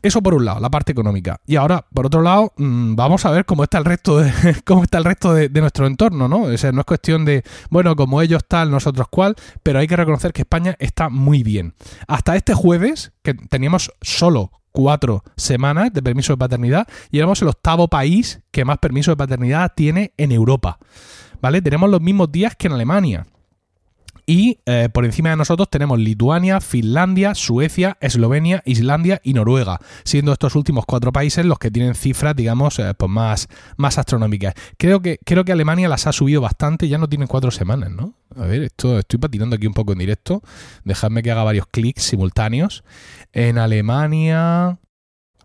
Eso 0.00 0.22
por 0.22 0.34
un 0.34 0.44
lado, 0.44 0.60
la 0.60 0.70
parte 0.70 0.92
económica. 0.92 1.40
Y 1.44 1.56
ahora, 1.56 1.84
por 1.92 2.06
otro 2.06 2.22
lado, 2.22 2.52
mm, 2.56 2.94
vamos 2.94 3.26
a 3.26 3.30
ver 3.30 3.44
cómo 3.44 3.64
está 3.64 3.78
el 3.78 3.84
resto 3.84 4.18
de, 4.18 4.32
cómo 4.64 4.84
está 4.84 4.98
el 4.98 5.04
resto 5.04 5.34
de, 5.34 5.48
nuestro 5.48 5.86
entorno, 5.86 6.28
¿no? 6.28 6.42
O 6.42 6.56
sea, 6.56 6.70
no 6.70 6.80
es 6.80 6.86
cuestión 6.86 7.24
de, 7.24 7.42
bueno, 7.68 7.96
como 7.96 8.22
ellos 8.22 8.44
tal, 8.46 8.70
nosotros 8.70 9.08
cual, 9.10 9.34
pero 9.64 9.80
hay 9.80 9.88
que 9.88 9.96
reconocer 9.96 10.32
que 10.32 10.42
España 10.42 10.76
está 10.78 11.08
muy 11.08 11.42
bien. 11.42 11.74
Hasta 12.06 12.36
este 12.36 12.54
jueves, 12.54 13.12
que 13.22 13.34
teníamos 13.34 13.92
solo 14.00 14.52
cuatro 14.70 15.24
semanas 15.36 15.92
de 15.92 16.02
permiso 16.02 16.32
de 16.34 16.38
paternidad, 16.38 16.86
y 17.10 17.18
éramos 17.18 17.42
el 17.42 17.48
octavo 17.48 17.88
país 17.88 18.40
que 18.52 18.64
más 18.64 18.78
permiso 18.78 19.10
de 19.10 19.16
paternidad 19.16 19.72
tiene 19.74 20.12
en 20.16 20.30
Europa. 20.30 20.78
¿Vale? 21.40 21.60
Tenemos 21.60 21.90
los 21.90 22.00
mismos 22.00 22.30
días 22.30 22.54
que 22.56 22.68
en 22.68 22.74
Alemania. 22.74 23.26
Y 24.30 24.60
eh, 24.66 24.90
por 24.92 25.06
encima 25.06 25.30
de 25.30 25.36
nosotros 25.36 25.70
tenemos 25.70 25.98
Lituania, 25.98 26.60
Finlandia, 26.60 27.34
Suecia, 27.34 27.96
Eslovenia, 27.98 28.62
Islandia 28.66 29.22
y 29.24 29.32
Noruega, 29.32 29.80
siendo 30.04 30.34
estos 30.34 30.54
últimos 30.54 30.84
cuatro 30.84 31.12
países 31.12 31.46
los 31.46 31.58
que 31.58 31.70
tienen 31.70 31.94
cifras, 31.94 32.36
digamos, 32.36 32.78
eh, 32.78 32.92
pues 32.94 33.10
más, 33.10 33.48
más 33.78 33.96
astronómicas. 33.96 34.52
Creo 34.76 35.00
que, 35.00 35.18
creo 35.24 35.46
que 35.46 35.52
Alemania 35.52 35.88
las 35.88 36.06
ha 36.06 36.12
subido 36.12 36.42
bastante, 36.42 36.88
ya 36.88 36.98
no 36.98 37.08
tienen 37.08 37.26
cuatro 37.26 37.50
semanas, 37.50 37.90
¿no? 37.90 38.12
A 38.36 38.42
ver, 38.42 38.64
esto 38.64 38.98
estoy 38.98 39.18
patinando 39.18 39.56
aquí 39.56 39.66
un 39.66 39.72
poco 39.72 39.92
en 39.92 39.98
directo. 39.98 40.42
Dejadme 40.84 41.22
que 41.22 41.30
haga 41.30 41.42
varios 41.42 41.66
clics 41.66 42.02
simultáneos. 42.02 42.84
En 43.32 43.56
Alemania. 43.56 44.78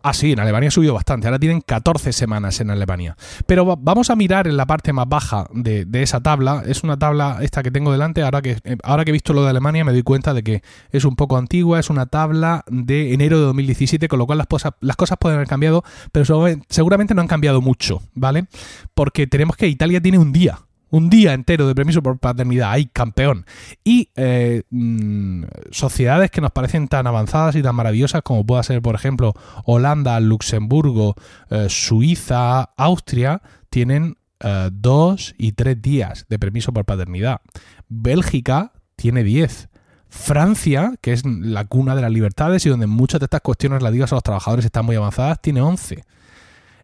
Ah, 0.06 0.12
sí, 0.12 0.32
en 0.32 0.38
Alemania 0.38 0.68
ha 0.68 0.70
subido 0.70 0.92
bastante. 0.92 1.28
Ahora 1.28 1.38
tienen 1.38 1.62
14 1.62 2.12
semanas 2.12 2.60
en 2.60 2.68
Alemania. 2.68 3.16
Pero 3.46 3.64
vamos 3.74 4.10
a 4.10 4.16
mirar 4.16 4.46
en 4.46 4.58
la 4.58 4.66
parte 4.66 4.92
más 4.92 5.08
baja 5.08 5.46
de, 5.54 5.86
esa 5.94 6.20
tabla. 6.20 6.62
Es 6.66 6.84
una 6.84 6.98
tabla 6.98 7.38
esta 7.40 7.62
que 7.62 7.70
tengo 7.70 7.90
delante. 7.90 8.22
Ahora 8.22 8.42
que, 8.42 8.58
eh, 8.64 8.76
ahora 8.82 9.06
que 9.06 9.12
he 9.12 9.14
visto 9.14 9.32
lo 9.32 9.42
de 9.44 9.48
Alemania 9.48 9.82
me 9.82 9.92
doy 9.92 10.02
cuenta 10.02 10.34
de 10.34 10.42
que 10.42 10.62
es 10.90 11.06
un 11.06 11.16
poco 11.16 11.38
antigua. 11.38 11.80
Es 11.80 11.88
una 11.88 12.04
tabla 12.04 12.64
de 12.68 13.14
enero 13.14 13.38
de 13.38 13.46
2017, 13.46 14.06
con 14.08 14.18
lo 14.18 14.26
cual 14.26 14.36
las, 14.36 14.46
cosas, 14.46 14.74
las 14.82 14.96
cosas 14.96 15.16
pueden 15.18 15.36
haber 15.36 15.48
cambiado, 15.48 15.82
pero 16.12 16.26
seguramente 16.68 17.14
no 17.14 17.22
han 17.22 17.28
cambiado 17.28 17.62
mucho, 17.62 18.02
¿vale? 18.12 18.44
Porque 18.92 19.26
tenemos 19.26 19.56
que 19.56 19.68
Italia 19.68 20.02
tiene 20.02 20.18
un 20.18 20.34
día 20.34 20.58
un 20.94 21.10
día 21.10 21.32
entero 21.32 21.66
de 21.66 21.74
permiso 21.74 22.04
por 22.04 22.20
paternidad, 22.20 22.70
¡ay, 22.70 22.86
campeón! 22.86 23.46
Y 23.82 24.10
eh, 24.14 24.62
mm, 24.70 25.42
sociedades 25.72 26.30
que 26.30 26.40
nos 26.40 26.52
parecen 26.52 26.86
tan 26.86 27.08
avanzadas 27.08 27.56
y 27.56 27.62
tan 27.62 27.74
maravillosas 27.74 28.22
como 28.22 28.46
pueda 28.46 28.62
ser, 28.62 28.80
por 28.80 28.94
ejemplo, 28.94 29.34
Holanda, 29.64 30.20
Luxemburgo, 30.20 31.16
eh, 31.50 31.66
Suiza, 31.68 32.70
Austria, 32.76 33.42
tienen 33.70 34.18
eh, 34.38 34.70
dos 34.72 35.34
y 35.36 35.50
tres 35.52 35.82
días 35.82 36.26
de 36.28 36.38
permiso 36.38 36.72
por 36.72 36.84
paternidad. 36.84 37.40
Bélgica 37.88 38.70
tiene 38.94 39.24
diez. 39.24 39.68
Francia, 40.08 40.94
que 41.00 41.12
es 41.12 41.24
la 41.26 41.64
cuna 41.64 41.96
de 41.96 42.02
las 42.02 42.12
libertades 42.12 42.64
y 42.66 42.68
donde 42.68 42.86
muchas 42.86 43.18
de 43.18 43.24
estas 43.24 43.40
cuestiones 43.40 43.80
relativas 43.80 44.12
a 44.12 44.14
los 44.14 44.22
trabajadores 44.22 44.64
están 44.64 44.86
muy 44.86 44.94
avanzadas, 44.94 45.42
tiene 45.42 45.60
11. 45.60 46.04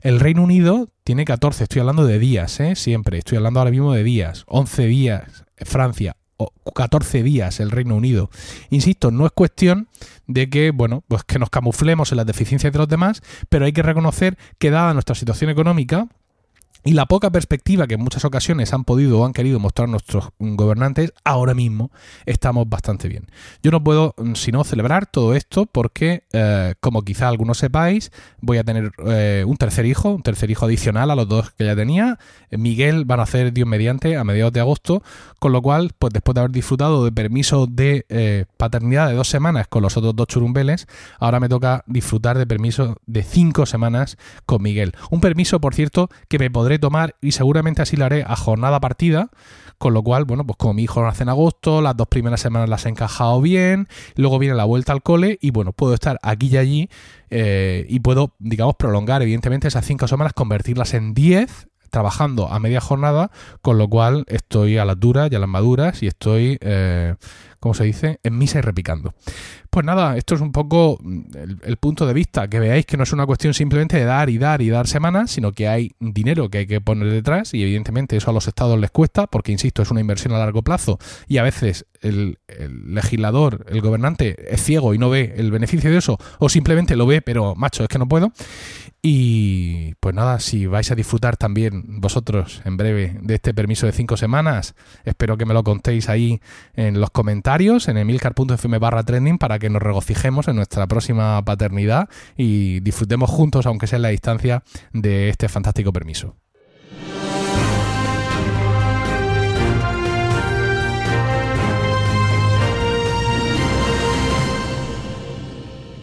El 0.03 0.19
Reino 0.19 0.43
Unido 0.43 0.89
tiene 1.05 1.25
14, 1.25 1.65
estoy 1.65 1.81
hablando 1.81 2.07
de 2.07 2.19
días, 2.19 2.59
¿eh? 2.61 2.75
siempre, 2.75 3.19
estoy 3.19 3.37
hablando 3.37 3.61
ahora 3.61 3.71
mismo 3.71 3.93
de 3.93 4.03
días. 4.03 4.45
11 4.47 4.87
días 4.87 5.45
Francia, 5.59 6.17
14 6.75 7.23
días 7.23 7.61
el 7.61 7.71
Reino 7.71 7.97
Unido. 7.97 8.31
Insisto, 8.71 9.11
no 9.11 9.27
es 9.27 9.33
cuestión 9.33 9.89
de 10.27 10.49
que, 10.49 10.71
bueno, 10.71 11.05
pues 11.07 11.25
que 11.25 11.39
nos 11.39 11.51
camuflemos 11.51 12.13
en 12.13 12.17
las 12.17 12.27
deficiencias 12.27 12.73
de 12.73 12.79
los 12.79 12.89
demás, 12.89 13.23
pero 13.49 13.67
hay 13.67 13.73
que 13.73 13.83
reconocer 13.83 14.39
que 14.59 14.71
dada 14.71 14.95
nuestra 14.95 15.15
situación 15.15 15.51
económica, 15.51 16.09
y 16.85 16.93
la 16.93 17.07
poca 17.07 17.31
perspectiva 17.31 17.87
que 17.87 17.95
en 17.95 18.01
muchas 18.01 18.25
ocasiones 18.25 18.73
han 18.73 18.85
podido 18.85 19.21
o 19.21 19.25
han 19.25 19.33
querido 19.33 19.59
mostrar 19.59 19.89
nuestros 19.89 20.31
gobernantes, 20.39 21.13
ahora 21.25 21.55
mismo 21.55 21.91
estamos 22.27 22.69
bastante 22.69 23.09
bien. 23.09 23.27
Yo 23.63 23.71
no 23.71 23.83
puedo 23.83 24.15
mm, 24.17 24.35
sino 24.35 24.65
celebrar 24.65 25.07
todo 25.07 25.35
esto 25.35 25.67
porque, 25.67 26.25
eh, 26.33 26.75
como 26.81 27.03
quizá 27.03 27.29
algunos 27.29 27.59
sepáis, 27.59 28.13
voy 28.41 28.59
a 28.59 28.65
tener 28.65 28.93
eh, 29.07 29.45
un 29.47 29.57
tercer 29.57 29.87
hijo, 29.87 30.11
un 30.11 30.23
tercer 30.23 30.51
hijo 30.51 30.67
adicional 30.67 31.11
a 31.11 31.15
los 31.15 31.29
dos 31.29 31.51
que 31.51 31.65
ya 31.65 31.77
tenía. 31.77 32.19
Miguel 32.51 33.05
van 33.05 33.21
a 33.21 33.25
hacer 33.25 33.53
Dios 33.53 33.69
mediante 33.69 34.17
a 34.17 34.25
mediados 34.25 34.53
de 34.53 34.61
agosto, 34.61 35.03
con 35.39 35.53
lo 35.53 35.63
cual, 35.63 35.93
pues 35.99 36.13
después 36.13 36.35
de 36.35 36.41
haber 36.41 36.53
disfrutado 36.53 37.05
de 37.05 37.13
permiso 37.13 37.67
de 37.67 38.07
eh, 38.09 38.45
paternidad 38.57 39.09
de 39.09 39.15
dos 39.15 39.29
semanas 39.29 39.69
con 39.69 39.83
los 39.83 39.97
otros 39.97 40.17
dos 40.17 40.27
churumbeles, 40.27 40.87
ahora 41.19 41.41
me 41.41 41.49
toca 41.49 41.85
disfrutar 41.87 42.39
de 42.39 42.47
permiso 42.47 42.97
de 43.07 43.23
cinco 43.23 43.67
semanas 43.67 44.17
con 44.47 44.63
Miguel. 44.63 44.93
Un 45.11 45.21
permiso, 45.21 45.61
por 45.61 45.75
cierto, 45.75 46.09
que 46.29 46.39
me 46.39 46.51
podré 46.51 46.70
tomar 46.79 47.17
y 47.21 47.33
seguramente 47.33 47.83
así 47.83 47.97
lo 47.97 48.05
haré 48.05 48.25
a 48.27 48.37
jornada 48.37 48.81
partida, 48.81 49.31
con 49.79 49.95
lo 49.95 50.03
cual, 50.03 50.25
bueno, 50.25 50.45
pues 50.45 50.57
como 50.57 50.75
mi 50.75 50.83
hijo 50.83 51.03
nace 51.03 51.23
en 51.23 51.31
agosto, 51.31 51.81
las 51.81 51.97
dos 51.97 52.09
primeras 52.09 52.41
semanas 52.41 52.69
las 52.69 52.87
he 52.87 52.91
encajado 52.91 53.41
bien, 53.41 53.89
luego 54.17 54.39
viene 54.39 54.55
la 54.55 54.65
vuelta 54.65 54.93
al 54.93 55.03
cole 55.03 55.39
y 55.41 55.51
bueno, 55.51 55.73
puedo 55.73 55.95
estar 55.95 56.19
aquí 56.23 56.49
y 56.49 56.57
allí 56.57 56.91
eh, 57.31 57.87
y 57.89 58.01
puedo, 58.01 58.35
digamos, 58.39 58.77
prolongar 58.77 59.23
evidentemente 59.23 59.69
esas 59.69 59.87
cinco 59.87 60.07
semanas, 60.07 60.33
convertirlas 60.35 60.95
en 60.95 61.15
diez 61.15 61.67
trabajando 61.91 62.49
a 62.49 62.59
media 62.59 62.81
jornada, 62.81 63.31
con 63.63 63.77
lo 63.77 63.89
cual 63.89 64.25
estoy 64.29 64.79
a 64.79 64.85
las 64.85 64.99
duras 64.99 65.31
y 65.31 65.35
a 65.35 65.39
las 65.39 65.49
maduras 65.49 66.03
y 66.03 66.07
estoy, 66.07 66.57
eh, 66.61 67.17
¿cómo 67.59 67.75
se 67.75 67.85
dice?, 67.85 68.21
en 68.23 68.39
misa 68.39 68.59
y 68.59 68.63
repicando. 68.63 69.13
Pues 69.71 69.87
nada, 69.87 70.17
esto 70.17 70.35
es 70.35 70.41
un 70.41 70.51
poco 70.51 70.99
mm, 71.01 71.21
el, 71.63 71.77
punto 71.77 72.05
de 72.05 72.13
vista, 72.13 72.49
que 72.49 72.59
veáis 72.59 72.85
que 72.87 72.97
no 72.97 73.05
es 73.05 73.13
una 73.13 73.25
cuestión 73.25 73.55
simplemente 73.55 73.97
de 73.97 74.05
dar 74.05 74.29
y 74.29 74.37
dar 74.37 74.63
y 74.63 74.69
dar 74.69 74.89
semanas, 74.89 75.31
sino 75.31 75.53
que 75.53 75.69
hay 75.69 75.93
dinero 76.01 76.51
que 76.51 76.59
hay 76.59 76.67
que 76.67 76.81
poner 76.81 77.09
detrás 77.09 77.55
y 77.55 77.63
evidentemente 77.63 78.17
eso 78.17 78.31
a 78.31 78.33
los 78.33 78.49
estados 78.49 78.81
les 78.81 78.91
cuesta, 78.91 79.29
porque 79.29 79.53
insisto, 79.53 79.83
es 79.83 79.91
una 79.93 80.01
inversión 80.01 80.35
a 80.35 80.39
largo 80.39 80.63
plazo 80.63 80.99
y 81.29 81.39
a 81.39 81.45
veces 81.45 81.87
el, 82.01 82.39
legislador, 82.85 83.65
el 83.69 83.81
gobernante 83.81 84.53
es 84.53 84.63
ciego 84.63 84.93
y 84.93 84.99
no 84.99 85.09
ve 85.09 85.35
el 85.37 85.53
beneficio 85.53 85.91
de 85.91 85.99
eso, 85.99 86.19
o 86.41 86.49
simplemente 86.49 86.97
lo 86.97 87.07
ve, 87.07 87.23
pero 87.23 87.55
macho, 87.55 87.85
es 87.85 87.89
que 87.89 87.99
no 87.99 88.09
puedo. 88.09 88.33
Y 89.03 89.95
pues 89.95 90.15
nada, 90.15 90.41
si 90.41 90.67
vais 90.67 90.91
a 90.91 90.95
disfrutar 90.95 91.39
también 91.39 92.01
vosotros 92.01 92.61
en 92.67 92.77
breve 92.77 93.17
de 93.23 93.37
este 93.37 93.55
permiso 93.55 93.87
de 93.87 93.93
cinco 93.93 94.19
semanas, 94.19 94.75
espero 95.05 95.39
que 95.39 95.47
me 95.47 95.55
lo 95.55 95.65
contéis 95.65 96.11
ahí 96.11 96.41
en 96.75 97.01
los 97.01 97.11
comentarios, 97.11 97.89
en 97.89 97.97
emilcar.fm 97.97 98.79
barra 98.79 99.03
trending, 99.03 99.39
para 99.39 99.59
que 99.61 99.71
nos 99.71 99.83
regocijemos 99.83 100.49
en 100.49 100.57
nuestra 100.57 100.89
próxima 100.89 101.45
paternidad 101.45 102.09
y 102.37 102.81
disfrutemos 102.81 103.31
juntos, 103.31 103.67
aunque 103.67 103.87
sea 103.87 103.97
en 103.97 104.03
la 104.03 104.09
distancia, 104.09 104.65
de 104.93 105.29
este 105.29 105.49
fantástico 105.49 105.93
permiso. 105.93 106.37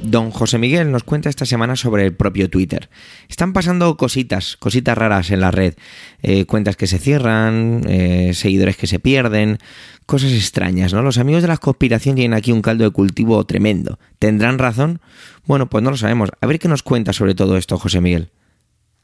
Don 0.09 0.31
José 0.31 0.57
Miguel 0.57 0.89
nos 0.89 1.03
cuenta 1.03 1.27
esta 1.27 1.45
semana 1.45 1.75
sobre 1.75 2.05
el 2.05 2.15
propio 2.15 2.49
Twitter. 2.49 2.89
Están 3.27 3.51
pasando 3.51 3.97
cositas, 3.97 4.55
cositas 4.55 4.97
raras 4.97 5.31
en 5.31 5.41
la 5.41 5.51
red. 5.51 5.73
Eh, 6.21 6.45
cuentas 6.45 6.77
que 6.77 6.87
se 6.87 6.97
cierran, 6.97 7.81
eh, 7.89 8.31
seguidores 8.33 8.77
que 8.77 8.87
se 8.87 8.99
pierden, 8.99 9.57
cosas 10.05 10.31
extrañas, 10.31 10.93
¿no? 10.93 11.01
Los 11.01 11.17
amigos 11.17 11.41
de 11.41 11.49
la 11.49 11.57
conspiración 11.57 12.15
tienen 12.15 12.37
aquí 12.37 12.53
un 12.53 12.61
caldo 12.61 12.85
de 12.85 12.91
cultivo 12.91 13.45
tremendo. 13.45 13.99
¿Tendrán 14.17 14.59
razón? 14.59 15.01
Bueno, 15.45 15.69
pues 15.69 15.83
no 15.83 15.91
lo 15.91 15.97
sabemos. 15.97 16.29
A 16.39 16.47
ver 16.47 16.57
qué 16.57 16.69
nos 16.69 16.83
cuenta 16.83 17.11
sobre 17.11 17.35
todo 17.35 17.57
esto 17.57 17.77
José 17.77 17.99
Miguel. 17.99 18.29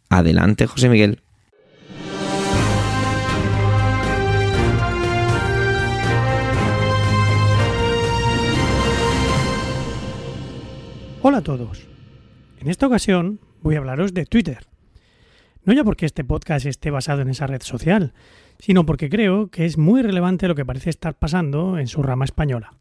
Adelante, 0.08 0.68
José 0.68 0.88
Miguel. 0.88 1.23
Hola 11.26 11.38
a 11.38 11.42
todos. 11.42 11.88
En 12.60 12.70
esta 12.70 12.86
ocasión 12.86 13.40
voy 13.62 13.76
a 13.76 13.78
hablaros 13.78 14.14
de 14.14 14.26
Twitter. 14.26 14.68
No 15.64 15.72
ya 15.72 15.86
porque 15.86 16.06
este 16.06 16.26
podcast 16.26 16.66
esté 16.66 16.92
basado 16.92 17.22
en 17.22 17.30
esa 17.30 17.48
red 17.48 17.62
social, 17.62 18.14
sino 18.60 18.86
porque 18.86 19.10
creo 19.10 19.50
que 19.50 19.64
es 19.64 19.78
muy 19.78 20.02
relevante 20.02 20.50
lo 20.50 20.56
que 20.56 20.66
parece 20.66 20.90
estar 20.90 21.18
pasando 21.18 21.80
en 21.80 21.88
su 21.88 22.04
rama 22.04 22.26
española. 22.26 22.74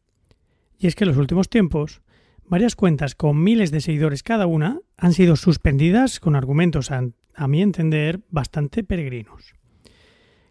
Y 0.76 0.88
es 0.88 0.96
que 0.96 1.04
en 1.04 1.10
los 1.10 1.18
últimos 1.18 1.48
tiempos, 1.50 2.02
varias 2.44 2.74
cuentas 2.74 3.14
con 3.14 3.40
miles 3.40 3.70
de 3.70 3.80
seguidores 3.80 4.24
cada 4.24 4.46
una 4.46 4.80
han 4.96 5.12
sido 5.12 5.36
suspendidas 5.36 6.18
con 6.18 6.34
argumentos, 6.34 6.90
a, 6.90 7.00
a 7.36 7.46
mi 7.46 7.62
entender, 7.62 8.22
bastante 8.28 8.82
peregrinos. 8.82 9.54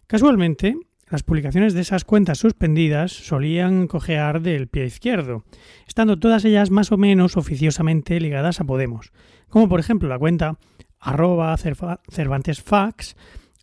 Casualmente, 0.06 0.78
las 1.12 1.22
publicaciones 1.22 1.74
de 1.74 1.82
esas 1.82 2.06
cuentas 2.06 2.38
suspendidas 2.38 3.12
solían 3.12 3.86
cojear 3.86 4.40
del 4.40 4.66
pie 4.68 4.86
izquierdo, 4.86 5.44
estando 5.86 6.18
todas 6.18 6.46
ellas 6.46 6.70
más 6.70 6.90
o 6.90 6.96
menos 6.96 7.36
oficiosamente 7.36 8.18
ligadas 8.18 8.60
a 8.60 8.64
Podemos, 8.64 9.12
como 9.50 9.68
por 9.68 9.78
ejemplo 9.78 10.08
la 10.08 10.18
cuenta 10.18 10.58
arroba 10.98 11.54
Cervantes 11.58 12.62
Fax 12.62 13.14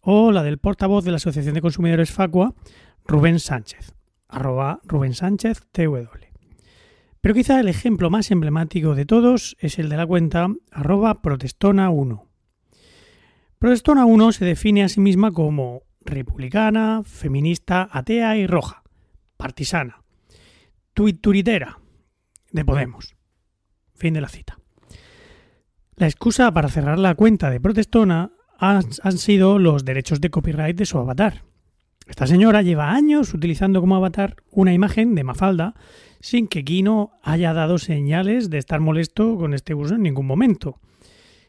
o 0.02 0.32
la 0.32 0.44
del 0.44 0.60
portavoz 0.60 1.04
de 1.04 1.10
la 1.10 1.18
Asociación 1.18 1.56
de 1.56 1.62
Consumidores 1.62 2.12
Facua, 2.12 2.54
Rubén 3.04 3.40
Sánchez, 3.40 3.96
arroba 4.28 4.80
Rubén 4.84 5.16
Sánchez 5.16 5.64
TW. 5.72 6.06
Pero 7.20 7.34
quizá 7.34 7.60
el 7.60 7.68
ejemplo 7.68 8.12
más 8.12 8.30
emblemático 8.30 8.94
de 8.94 9.06
todos 9.06 9.58
es 9.60 9.80
el 9.80 9.90
de 9.90 9.98
la 9.98 10.06
cuenta 10.06 10.50
arroba 10.72 11.24
Protestona1. 11.24 12.22
Protestona1 13.60 14.32
se 14.34 14.46
define 14.46 14.84
a 14.84 14.90
sí 14.90 15.00
misma 15.02 15.32
como 15.32 15.89
republicana, 16.02 17.02
feminista, 17.04 17.90
atea 17.92 18.38
y 18.38 18.48
roja, 18.48 18.84
partisana, 19.38 20.04
tuituritera 20.94 21.80
de 22.52 22.66
Podemos. 22.66 23.16
Fin 23.96 24.14
de 24.14 24.22
la 24.22 24.30
cita. 24.30 24.58
La 25.96 26.08
excusa 26.08 26.52
para 26.54 26.70
cerrar 26.70 26.98
la 26.98 27.16
cuenta 27.16 27.50
de 27.50 27.60
Protestona 27.60 28.32
han, 28.58 29.18
sido 29.18 29.60
los 29.60 29.86
derechos 29.86 30.22
de 30.22 30.30
copyright 30.30 30.78
de 30.78 30.86
su 30.86 30.98
avatar. 30.98 31.44
Esta 32.08 32.28
señora 32.28 32.62
lleva 32.62 32.92
años 32.92 33.34
utilizando 33.34 33.82
como 33.82 33.96
avatar 33.96 34.38
una 34.52 34.74
imagen 34.74 35.16
de 35.16 35.24
Mafalda 35.24 35.76
sin 36.22 36.48
que 36.48 36.64
Kino 36.64 37.12
haya 37.24 37.54
dado 37.54 37.78
señales 37.78 38.50
de 38.50 38.58
estar 38.58 38.80
molesto 38.80 39.38
con 39.38 39.54
este 39.54 39.74
uso 39.74 39.96
en 39.96 40.04
ningún 40.04 40.26
momento. 40.26 40.80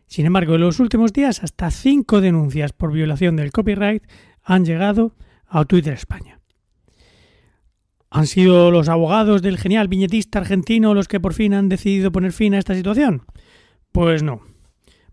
Sin 0.06 0.26
embargo, 0.26 0.56
en 0.56 0.60
los 0.62 0.80
últimos 0.80 1.12
días 1.12 1.42
hasta 1.42 1.70
cinco 1.70 2.20
denuncias 2.20 2.72
por 2.72 2.92
violación 2.92 3.36
del 3.36 3.52
copyright 3.52 4.02
han 4.50 4.64
llegado 4.64 5.14
a 5.46 5.64
Twitter 5.64 5.92
España. 5.92 6.40
¿Han 8.10 8.26
sido 8.26 8.72
los 8.72 8.88
abogados 8.88 9.42
del 9.42 9.58
genial 9.58 9.86
viñetista 9.86 10.40
argentino 10.40 10.92
los 10.92 11.06
que 11.06 11.20
por 11.20 11.34
fin 11.34 11.54
han 11.54 11.68
decidido 11.68 12.10
poner 12.10 12.32
fin 12.32 12.54
a 12.54 12.58
esta 12.58 12.74
situación? 12.74 13.22
Pues 13.92 14.24
no. 14.24 14.42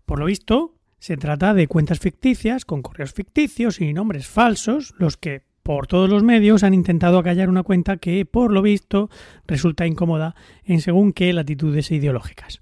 Por 0.06 0.18
lo 0.18 0.24
visto, 0.24 0.74
se 0.98 1.16
trata 1.16 1.54
de 1.54 1.68
cuentas 1.68 2.00
ficticias, 2.00 2.64
con 2.64 2.82
correos 2.82 3.12
ficticios 3.12 3.80
y 3.80 3.92
nombres 3.92 4.26
falsos, 4.26 4.92
los 4.98 5.16
que 5.16 5.44
por 5.62 5.86
todos 5.86 6.10
los 6.10 6.24
medios 6.24 6.64
han 6.64 6.74
intentado 6.74 7.18
acallar 7.18 7.48
una 7.48 7.62
cuenta 7.62 7.98
que, 7.98 8.26
por 8.26 8.52
lo 8.52 8.60
visto, 8.60 9.08
resulta 9.46 9.86
incómoda 9.86 10.34
en 10.64 10.80
según 10.80 11.12
qué 11.12 11.32
latitudes 11.32 11.92
ideológicas. 11.92 12.60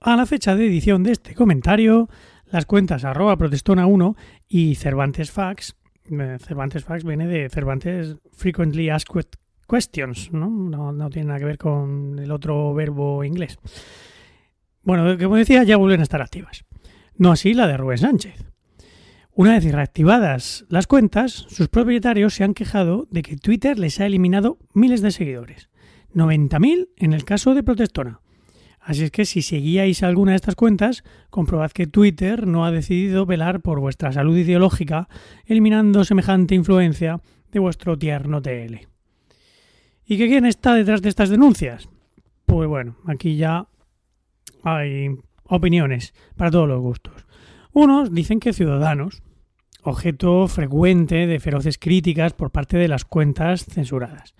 A 0.00 0.16
la 0.16 0.26
fecha 0.26 0.56
de 0.56 0.66
edición 0.66 1.04
de 1.04 1.12
este 1.12 1.36
comentario, 1.36 2.08
las 2.54 2.66
cuentas 2.66 3.04
arroba 3.04 3.36
protestona1 3.36 4.14
y 4.46 4.76
Cervantes 4.76 5.32
Fax. 5.32 5.74
Eh, 6.08 6.36
Cervantes 6.38 6.84
Fax 6.84 7.02
viene 7.02 7.26
de 7.26 7.48
Cervantes 7.48 8.16
Frequently 8.32 8.90
Asked 8.90 9.26
Questions, 9.68 10.32
¿no? 10.32 10.48
¿no? 10.48 11.10
tiene 11.10 11.28
nada 11.28 11.40
que 11.40 11.46
ver 11.46 11.58
con 11.58 12.16
el 12.16 12.30
otro 12.30 12.72
verbo 12.72 13.24
inglés. 13.24 13.58
Bueno, 14.82 15.18
como 15.18 15.34
decía, 15.34 15.64
ya 15.64 15.76
vuelven 15.76 15.98
a 15.98 16.04
estar 16.04 16.22
activas. 16.22 16.64
No 17.16 17.32
así 17.32 17.54
la 17.54 17.66
de 17.66 17.76
Rubén 17.76 17.98
Sánchez. 17.98 18.44
Una 19.32 19.54
vez 19.54 19.64
reactivadas 19.72 20.64
las 20.68 20.86
cuentas, 20.86 21.32
sus 21.32 21.66
propietarios 21.66 22.34
se 22.34 22.44
han 22.44 22.54
quejado 22.54 23.08
de 23.10 23.22
que 23.22 23.36
Twitter 23.36 23.80
les 23.80 23.98
ha 23.98 24.06
eliminado 24.06 24.58
miles 24.74 25.02
de 25.02 25.10
seguidores. 25.10 25.70
90.000 26.14 26.90
en 26.98 27.14
el 27.14 27.24
caso 27.24 27.52
de 27.54 27.64
Protestona. 27.64 28.20
Así 28.84 29.04
es 29.04 29.10
que 29.10 29.24
si 29.24 29.40
seguíais 29.40 30.02
alguna 30.02 30.32
de 30.32 30.36
estas 30.36 30.56
cuentas, 30.56 31.04
comprobad 31.30 31.70
que 31.70 31.86
Twitter 31.86 32.46
no 32.46 32.66
ha 32.66 32.70
decidido 32.70 33.24
velar 33.24 33.62
por 33.62 33.80
vuestra 33.80 34.12
salud 34.12 34.36
ideológica, 34.36 35.08
eliminando 35.46 36.04
semejante 36.04 36.54
influencia 36.54 37.22
de 37.50 37.60
vuestro 37.60 37.98
tierno 37.98 38.42
TL. 38.42 38.86
¿Y 40.06 40.18
que 40.18 40.28
quién 40.28 40.44
está 40.44 40.74
detrás 40.74 41.00
de 41.00 41.08
estas 41.08 41.30
denuncias? 41.30 41.88
Pues 42.44 42.68
bueno, 42.68 42.96
aquí 43.06 43.36
ya 43.36 43.68
hay 44.62 45.08
opiniones 45.44 46.12
para 46.36 46.50
todos 46.50 46.68
los 46.68 46.80
gustos. 46.82 47.24
Unos 47.72 48.12
dicen 48.12 48.38
que 48.38 48.52
Ciudadanos, 48.52 49.22
objeto 49.82 50.46
frecuente 50.46 51.26
de 51.26 51.40
feroces 51.40 51.78
críticas 51.78 52.34
por 52.34 52.50
parte 52.50 52.76
de 52.76 52.88
las 52.88 53.06
cuentas 53.06 53.64
censuradas. 53.64 54.34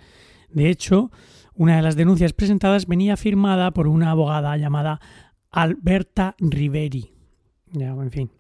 De 0.50 0.68
hecho, 0.68 1.10
una 1.54 1.76
de 1.76 1.82
las 1.82 1.96
denuncias 1.96 2.32
presentadas 2.32 2.87
venía 2.87 3.16
firmada 3.16 3.70
por 3.73 3.87
una 3.87 4.11
abogada 4.11 4.56
llamada 4.56 5.00
Alberta 5.50 6.34
Riveri. 6.38 7.12
Ya, 7.73 7.90
en 7.90 8.11
fin. 8.11 8.30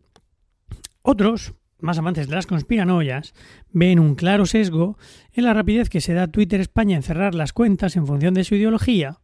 Otros, 1.02 1.54
más 1.80 1.98
amantes 1.98 2.28
de 2.28 2.34
las 2.34 2.46
conspiranoias, 2.46 3.34
ven 3.70 3.98
un 4.00 4.14
claro 4.14 4.46
sesgo 4.46 4.98
en 5.32 5.44
la 5.44 5.54
rapidez 5.54 5.88
que 5.88 6.00
se 6.00 6.14
da 6.14 6.28
Twitter 6.28 6.60
España 6.60 6.96
en 6.96 7.02
cerrar 7.02 7.34
las 7.34 7.52
cuentas 7.52 7.96
en 7.96 8.06
función 8.06 8.34
de 8.34 8.44
su 8.44 8.54
ideología 8.54 9.18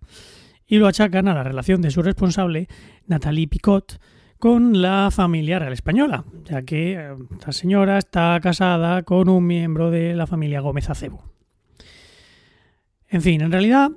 y 0.66 0.76
lo 0.76 0.87
achacan 0.87 1.26
a 1.26 1.35
la 1.35 1.42
relación 1.42 1.82
de 1.82 1.90
su 1.90 2.02
responsable, 2.02 2.68
Nathalie 3.06 3.49
Picot, 3.49 4.00
con 4.38 4.80
la 4.80 5.11
familia 5.11 5.59
real 5.59 5.73
española, 5.73 6.25
ya 6.44 6.62
que 6.62 6.92
eh, 6.92 7.14
esta 7.32 7.52
señora 7.52 7.99
está 7.99 8.38
casada 8.42 9.02
con 9.02 9.28
un 9.28 9.47
miembro 9.47 9.90
de 9.90 10.14
la 10.14 10.26
familia 10.26 10.61
Gómez 10.61 10.88
Acebo. 10.88 11.29
En 13.10 13.22
fin, 13.22 13.42
en 13.42 13.52
realidad 13.52 13.90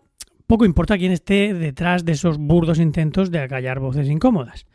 poco 0.48 0.66
importa 0.66 0.98
quién 0.98 1.12
esté 1.12 1.54
detrás 1.54 2.04
de 2.04 2.12
esos 2.14 2.38
burdos 2.38 2.80
intentos 2.80 3.32
de 3.32 3.40
acallar 3.40 3.80
voces 3.80 4.10
incómodas. 4.10 4.66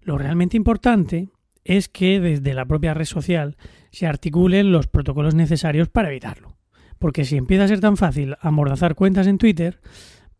Lo 0.00 0.18
realmente 0.18 0.56
importante 0.56 1.28
es 1.64 1.88
que 1.88 2.18
desde 2.18 2.54
la 2.54 2.66
propia 2.66 2.94
red 2.94 3.04
social 3.04 3.56
se 3.90 4.06
articulen 4.06 4.72
los 4.72 4.88
protocolos 4.88 5.34
necesarios 5.34 5.88
para 5.88 6.08
evitarlo. 6.08 6.56
Porque 6.98 7.24
si 7.24 7.36
empieza 7.36 7.64
a 7.64 7.68
ser 7.68 7.80
tan 7.80 7.96
fácil 7.96 8.36
amordazar 8.40 8.94
cuentas 8.94 9.26
en 9.26 9.38
Twitter, 9.38 9.80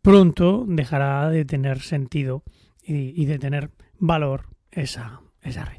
pronto 0.01 0.65
dejará 0.67 1.29
de 1.29 1.45
tener 1.45 1.79
sentido 1.79 2.43
y, 2.85 3.25
de 3.25 3.39
tener 3.39 3.69
valor 3.99 4.47
esa, 4.71 5.21
esa 5.41 5.63
red. 5.63 5.77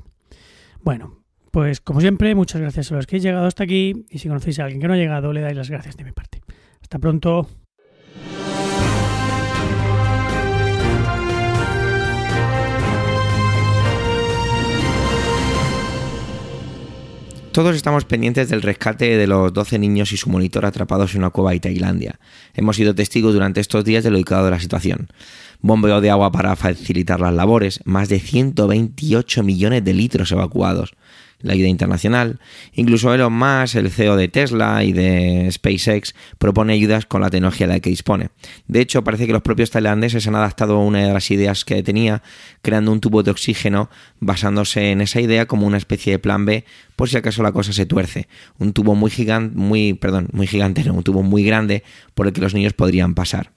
Bueno, 0.82 1.24
pues 1.50 1.80
como 1.80 2.00
siempre, 2.00 2.34
muchas 2.34 2.60
gracias 2.60 2.90
a 2.90 2.96
los 2.96 3.06
que 3.06 3.16
he 3.16 3.20
llegado 3.20 3.46
hasta 3.46 3.64
aquí 3.64 4.06
y 4.08 4.18
si 4.18 4.28
conocéis 4.28 4.60
a 4.60 4.64
alguien 4.64 4.80
que 4.80 4.88
no 4.88 4.94
ha 4.94 4.98
llegado, 4.98 5.32
le 5.32 5.40
dais 5.40 5.56
las 5.56 5.70
gracias 5.70 5.96
de 5.96 6.04
mi 6.04 6.12
parte. 6.12 6.40
Hasta 6.80 6.98
pronto. 6.98 7.48
Todos 17.54 17.76
estamos 17.76 18.04
pendientes 18.04 18.48
del 18.48 18.62
rescate 18.62 19.16
de 19.16 19.28
los 19.28 19.52
12 19.52 19.78
niños 19.78 20.10
y 20.10 20.16
su 20.16 20.28
monitor 20.28 20.66
atrapados 20.66 21.14
en 21.14 21.20
una 21.20 21.30
cueva 21.30 21.52
de 21.52 21.60
Tailandia. 21.60 22.18
Hemos 22.52 22.74
sido 22.74 22.96
testigos 22.96 23.32
durante 23.32 23.60
estos 23.60 23.84
días 23.84 24.02
de 24.02 24.10
lo 24.10 24.16
delicado 24.16 24.44
de 24.44 24.50
la 24.50 24.58
situación. 24.58 25.06
Bombeo 25.60 26.00
de 26.00 26.10
agua 26.10 26.32
para 26.32 26.56
facilitar 26.56 27.20
las 27.20 27.32
labores, 27.32 27.78
más 27.84 28.08
de 28.08 28.18
128 28.18 29.44
millones 29.44 29.84
de 29.84 29.94
litros 29.94 30.32
evacuados 30.32 30.96
la 31.40 31.52
ayuda 31.52 31.68
internacional. 31.68 32.40
Incluso 32.72 33.12
Elon 33.12 33.32
Musk, 33.32 33.76
el 33.76 33.90
CEO 33.90 34.16
de 34.16 34.28
Tesla 34.28 34.84
y 34.84 34.92
de 34.92 35.48
SpaceX, 35.52 36.14
propone 36.38 36.72
ayudas 36.72 37.06
con 37.06 37.20
la 37.20 37.30
tecnología 37.30 37.66
de 37.66 37.74
la 37.74 37.80
que 37.80 37.90
dispone. 37.90 38.30
De 38.66 38.80
hecho, 38.80 39.04
parece 39.04 39.26
que 39.26 39.32
los 39.32 39.42
propios 39.42 39.70
tailandeses 39.70 40.26
han 40.26 40.36
adaptado 40.36 40.78
una 40.78 41.06
de 41.06 41.12
las 41.12 41.30
ideas 41.30 41.64
que 41.64 41.82
tenía, 41.82 42.22
creando 42.62 42.92
un 42.92 43.00
tubo 43.00 43.22
de 43.22 43.30
oxígeno 43.30 43.90
basándose 44.20 44.90
en 44.90 45.00
esa 45.00 45.20
idea 45.20 45.46
como 45.46 45.66
una 45.66 45.76
especie 45.76 46.12
de 46.12 46.18
plan 46.18 46.44
B 46.44 46.64
por 46.96 47.08
si 47.08 47.16
acaso 47.16 47.42
la 47.42 47.52
cosa 47.52 47.72
se 47.72 47.86
tuerce. 47.86 48.28
Un 48.58 48.72
tubo 48.72 48.94
muy 48.94 49.10
gigante, 49.10 49.56
muy, 49.56 49.94
perdón, 49.94 50.28
muy 50.32 50.46
gigante, 50.46 50.84
no, 50.84 50.94
un 50.94 51.02
tubo 51.02 51.22
muy 51.22 51.44
grande 51.44 51.82
por 52.14 52.26
el 52.26 52.32
que 52.32 52.40
los 52.40 52.54
niños 52.54 52.72
podrían 52.72 53.14
pasar. 53.14 53.52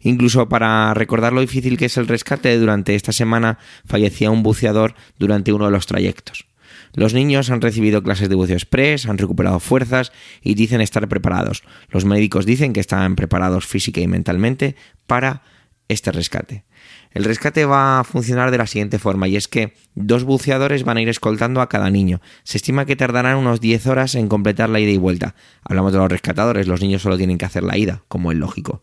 Incluso 0.00 0.48
para 0.48 0.92
recordar 0.94 1.32
lo 1.32 1.40
difícil 1.40 1.76
que 1.76 1.86
es 1.86 1.96
el 1.96 2.08
rescate, 2.08 2.58
durante 2.58 2.94
esta 2.94 3.12
semana 3.12 3.58
fallecía 3.86 4.30
un 4.30 4.42
buceador 4.42 4.94
durante 5.18 5.52
uno 5.52 5.66
de 5.66 5.70
los 5.70 5.86
trayectos. 5.86 6.46
Los 6.94 7.14
niños 7.14 7.50
han 7.50 7.60
recibido 7.60 8.02
clases 8.02 8.28
de 8.28 8.34
buceo 8.34 8.56
express, 8.56 9.06
han 9.06 9.18
recuperado 9.18 9.60
fuerzas 9.60 10.12
y 10.42 10.54
dicen 10.54 10.80
estar 10.80 11.08
preparados. 11.08 11.62
Los 11.90 12.04
médicos 12.04 12.46
dicen 12.46 12.72
que 12.72 12.80
están 12.80 13.16
preparados 13.16 13.66
física 13.66 14.00
y 14.00 14.08
mentalmente 14.08 14.76
para 15.06 15.42
este 15.88 16.12
rescate. 16.12 16.64
El 17.12 17.24
rescate 17.24 17.66
va 17.66 18.00
a 18.00 18.04
funcionar 18.04 18.50
de 18.50 18.58
la 18.58 18.66
siguiente 18.66 18.98
forma 18.98 19.28
y 19.28 19.36
es 19.36 19.46
que 19.46 19.74
dos 19.94 20.24
buceadores 20.24 20.84
van 20.84 20.96
a 20.96 21.02
ir 21.02 21.08
escoltando 21.08 21.60
a 21.60 21.68
cada 21.68 21.90
niño. 21.90 22.22
Se 22.42 22.56
estima 22.56 22.86
que 22.86 22.96
tardarán 22.96 23.36
unos 23.36 23.60
10 23.60 23.86
horas 23.86 24.14
en 24.14 24.28
completar 24.28 24.70
la 24.70 24.80
ida 24.80 24.90
y 24.90 24.96
vuelta. 24.96 25.34
Hablamos 25.62 25.92
de 25.92 25.98
los 25.98 26.10
rescatadores, 26.10 26.66
los 26.66 26.80
niños 26.80 27.02
solo 27.02 27.18
tienen 27.18 27.36
que 27.36 27.44
hacer 27.44 27.62
la 27.62 27.76
ida, 27.76 28.02
como 28.08 28.32
es 28.32 28.38
lógico. 28.38 28.82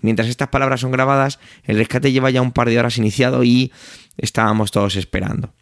Mientras 0.00 0.28
estas 0.28 0.48
palabras 0.48 0.80
son 0.80 0.92
grabadas, 0.92 1.38
el 1.64 1.78
rescate 1.78 2.12
lleva 2.12 2.30
ya 2.30 2.42
un 2.42 2.52
par 2.52 2.68
de 2.68 2.78
horas 2.78 2.98
iniciado 2.98 3.44
y 3.44 3.72
estábamos 4.18 4.70
todos 4.70 4.96
esperando. 4.96 5.54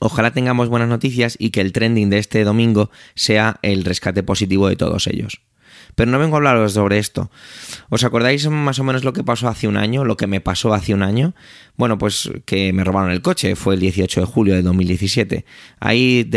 Ojalá 0.00 0.32
tengamos 0.32 0.68
buenas 0.68 0.88
noticias 0.88 1.36
y 1.38 1.50
que 1.50 1.60
el 1.60 1.72
trending 1.72 2.10
de 2.10 2.18
este 2.18 2.44
domingo 2.44 2.90
sea 3.14 3.58
el 3.62 3.84
rescate 3.84 4.22
positivo 4.22 4.68
de 4.68 4.76
todos 4.76 5.06
ellos. 5.06 5.42
Pero 5.94 6.10
no 6.10 6.18
vengo 6.18 6.36
a 6.36 6.38
hablaros 6.38 6.72
sobre 6.72 6.98
esto. 6.98 7.30
¿Os 7.90 8.04
acordáis 8.04 8.48
más 8.48 8.78
o 8.78 8.84
menos 8.84 9.04
lo 9.04 9.12
que 9.12 9.24
pasó 9.24 9.48
hace 9.48 9.68
un 9.68 9.76
año? 9.76 10.04
Lo 10.04 10.16
que 10.16 10.26
me 10.26 10.40
pasó 10.40 10.72
hace 10.72 10.94
un 10.94 11.02
año. 11.02 11.34
Bueno, 11.76 11.98
pues 11.98 12.30
que 12.46 12.72
me 12.72 12.84
robaron 12.84 13.10
el 13.10 13.20
coche. 13.20 13.56
Fue 13.56 13.74
el 13.74 13.80
18 13.80 14.20
de 14.20 14.26
julio 14.26 14.54
de 14.54 14.62
2017. 14.62 15.44
Ahí 15.80 16.30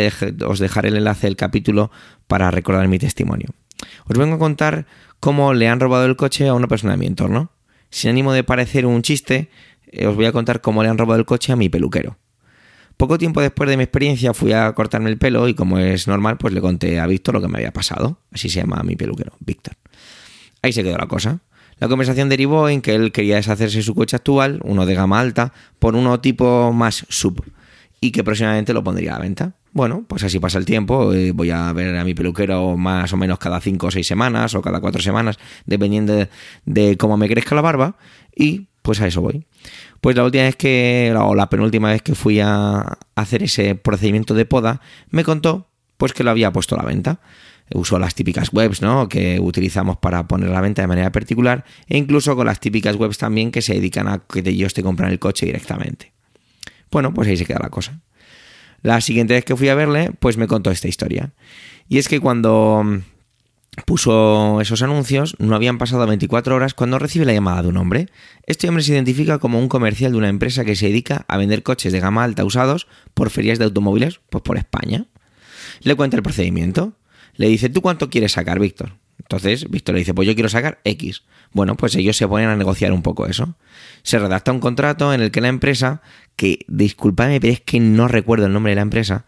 os 0.46 0.60
dejaré 0.60 0.90
el 0.90 0.98
enlace 0.98 1.28
del 1.28 1.38
capítulo 1.38 1.92
para 2.28 2.52
recordar 2.52 2.88
mi 2.88 3.00
testimonio. 3.00 3.50
Os 4.08 4.18
vengo 4.18 4.36
a 4.36 4.40
contar 4.40 4.88
cómo 5.20 5.54
le 5.54 5.68
han 5.70 5.80
robado 5.80 6.06
el 6.06 6.16
coche 6.16 6.48
a 6.48 6.54
una 6.54 6.68
persona 6.68 6.94
de 6.94 6.98
mi 6.98 7.08
entorno. 7.08 7.52
Sin 7.90 8.10
ánimo 8.10 8.34
de 8.34 8.44
parecer 8.44 8.86
un 8.86 9.02
chiste, 9.04 9.50
eh, 9.88 10.08
os 10.08 10.16
voy 10.16 10.26
a 10.26 10.32
contar 10.34 10.60
cómo 10.60 10.84
le 10.84 10.90
han 10.90 10.98
robado 10.98 11.20
el 11.20 11.26
coche 11.26 11.54
a 11.54 11.56
mi 11.56 11.70
peluquero. 11.70 12.18
Poco 12.98 13.18
tiempo 13.18 13.42
después 13.42 13.70
de 13.70 13.76
mi 13.76 13.84
experiencia 13.84 14.34
fui 14.34 14.54
a 14.54 14.72
cortarme 14.74 15.10
el 15.10 15.18
pelo 15.18 15.48
y 15.50 15.54
como 15.54 15.80
es 15.80 16.08
normal, 16.08 16.38
pues 16.38 16.54
le 16.54 16.62
conté 16.62 17.00
a 17.00 17.08
Víctor 17.08 17.36
lo 17.36 17.42
que 17.42 17.50
me 17.50 17.58
había 17.58 17.72
pasado. 17.72 18.20
Así 18.32 18.50
se 18.50 18.62
llama 18.62 18.82
mi 18.84 18.96
peluquero, 18.96 19.34
Víctor. 19.40 19.76
Ahí 20.62 20.72
se 20.72 20.84
quedó 20.84 20.98
la 20.98 21.08
cosa. 21.08 21.42
La 21.78 21.90
conversación 21.90 22.30
derivó 22.30 22.70
en 22.70 22.82
que 22.82 22.96
él 22.96 23.12
quería 23.12 23.36
deshacerse 23.36 23.78
de 23.78 23.84
su 23.84 23.94
coche 23.96 24.16
actual, 24.16 24.62
uno 24.64 24.86
de 24.86 24.96
gama 24.96 25.20
alta, 25.20 25.52
por 25.78 25.96
uno 25.96 26.22
tipo 26.22 26.72
más 26.72 27.06
sub, 27.10 27.44
y 28.00 28.12
que 28.12 28.24
próximamente 28.24 28.74
lo 28.74 28.82
pondría 28.82 29.16
a 29.16 29.20
la 29.20 29.24
venta. 29.24 29.56
Bueno, 29.76 30.06
pues 30.08 30.24
así 30.24 30.40
pasa 30.40 30.58
el 30.58 30.64
tiempo, 30.64 31.12
eh, 31.12 31.34
voy 31.34 31.50
a 31.50 31.74
ver 31.74 31.98
a 31.98 32.06
mi 32.06 32.14
peluquero 32.14 32.78
más 32.78 33.12
o 33.12 33.18
menos 33.18 33.38
cada 33.40 33.60
5 33.60 33.88
o 33.88 33.92
6 33.92 34.08
semanas 34.08 34.56
o 34.56 34.62
cada 34.62 34.80
4 34.80 35.02
semanas, 35.02 35.38
dependiendo 35.66 36.14
de, 36.64 36.96
cómo 36.96 37.18
me 37.18 37.28
crezca 37.28 37.56
la 37.56 37.62
barba, 37.62 37.98
y 38.34 38.68
pues 38.82 39.02
a 39.02 39.08
eso 39.08 39.20
voy. 39.20 39.46
Pues 40.00 40.16
la 40.16 40.24
última 40.24 40.46
vez 40.46 40.56
que, 40.56 41.14
o 41.20 41.36
la 41.36 41.50
penúltima 41.50 41.90
vez 41.90 42.02
que 42.02 42.16
fui 42.16 42.40
a 42.40 42.98
hacer 43.16 43.44
ese 43.44 43.76
procedimiento 43.76 44.34
de 44.34 44.46
poda, 44.46 44.80
me 45.10 45.26
contó 45.26 45.68
pues 45.98 46.14
que 46.14 46.24
lo 46.24 46.32
había 46.32 46.54
puesto 46.54 46.76
a 46.76 46.78
la 46.78 46.86
venta. 46.86 47.20
Usó 47.74 48.00
las 48.00 48.16
típicas 48.16 48.54
webs, 48.54 48.82
¿no? 48.82 49.10
Que 49.10 49.42
utilizamos 49.42 49.98
para 49.98 50.26
poner 50.26 50.52
a 50.52 50.54
la 50.54 50.62
venta 50.62 50.84
de 50.84 50.88
manera 50.88 51.12
particular, 51.12 51.66
e 51.90 51.98
incluso 51.98 52.34
con 52.38 52.46
las 52.46 52.62
típicas 52.62 52.96
webs 52.96 53.18
también 53.18 53.52
que 53.52 53.62
se 53.62 53.74
dedican 53.74 54.08
a 54.08 54.20
que 54.20 54.40
ellos 54.40 54.74
te 54.74 54.84
compran 54.84 55.12
el 55.12 55.20
coche 55.20 55.46
directamente. 55.48 56.14
Bueno, 56.92 57.14
pues 57.14 57.28
ahí 57.28 57.36
se 57.36 57.46
queda 57.46 57.60
la 57.62 57.70
cosa. 57.70 58.00
La 58.86 59.02
siguiente 59.02 59.34
vez 59.34 59.44
que 59.44 59.56
fui 59.56 59.68
a 59.70 59.74
verle, 59.74 60.12
pues 60.20 60.38
me 60.38 60.46
contó 60.46 60.70
esta 60.70 60.88
historia. 60.88 61.32
Y 61.90 61.98
es 61.98 62.08
que 62.08 62.20
cuando 62.20 63.02
puso 63.88 64.62
esos 64.62 64.84
anuncios, 64.84 65.36
no 65.40 65.56
habían 65.56 65.80
pasado 65.80 66.06
24 66.06 66.56
horas 66.56 66.76
cuando 66.76 67.00
recibe 67.00 67.26
la 67.26 67.34
llamada 67.34 67.64
de 67.64 67.70
un 67.70 67.78
hombre. 67.78 68.10
Este 68.46 68.70
hombre 68.70 68.84
se 68.84 68.94
identifica 68.94 69.40
como 69.40 69.58
un 69.58 69.70
comercial 69.70 70.12
de 70.12 70.20
una 70.20 70.30
empresa 70.30 70.66
que 70.66 70.76
se 70.76 70.86
dedica 70.86 71.26
a 71.28 71.38
vender 71.38 71.64
coches 71.64 71.94
de 71.94 72.00
gama 72.00 72.24
alta 72.24 72.46
usados 72.46 72.86
por 73.16 73.32
ferias 73.32 73.58
de 73.58 73.66
automóviles, 73.66 74.20
pues 74.30 74.44
por 74.44 74.56
España. 74.56 75.08
Le 75.82 75.96
cuenta 75.96 76.18
el 76.18 76.22
procedimiento. 76.22 76.94
Le 77.38 77.48
dice, 77.48 77.70
¿tú 77.70 77.82
cuánto 77.82 78.12
quieres 78.12 78.34
sacar, 78.34 78.60
Víctor? 78.60 79.00
Entonces, 79.18 79.68
Víctor 79.68 79.96
le 79.96 80.00
dice, 80.00 80.14
pues 80.14 80.28
yo 80.28 80.36
quiero 80.36 80.50
sacar 80.50 80.80
X. 80.84 81.24
Bueno, 81.52 81.76
pues 81.76 81.96
ellos 81.96 82.16
se 82.16 82.28
ponen 82.28 82.50
a 82.50 82.56
negociar 82.56 82.92
un 82.92 83.02
poco 83.02 83.26
eso. 83.26 83.56
Se 84.04 84.20
redacta 84.20 84.52
un 84.52 84.60
contrato 84.60 85.14
en 85.14 85.22
el 85.22 85.32
que 85.32 85.42
la 85.42 85.48
empresa, 85.48 86.04
que 86.36 86.66
disculpadme, 86.68 87.40
pero 87.40 87.54
es 87.54 87.62
que 87.62 87.80
no 87.80 88.08
recuerdo 88.08 88.46
el 88.46 88.54
nombre 88.54 88.72
de 88.72 88.76
la 88.76 88.82
empresa, 88.82 89.26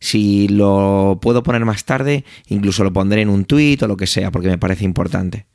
si 0.00 0.48
lo 0.48 1.18
puedo 1.20 1.42
poner 1.42 1.64
más 1.64 1.84
tarde, 1.84 2.24
incluso 2.48 2.84
lo 2.84 2.92
pondré 2.92 3.22
en 3.22 3.28
un 3.28 3.44
tuit 3.44 3.82
o 3.82 3.88
lo 3.88 3.96
que 3.96 4.06
sea, 4.06 4.30
porque 4.30 4.48
me 4.48 4.58
parece 4.58 4.84
importante. 4.84 5.46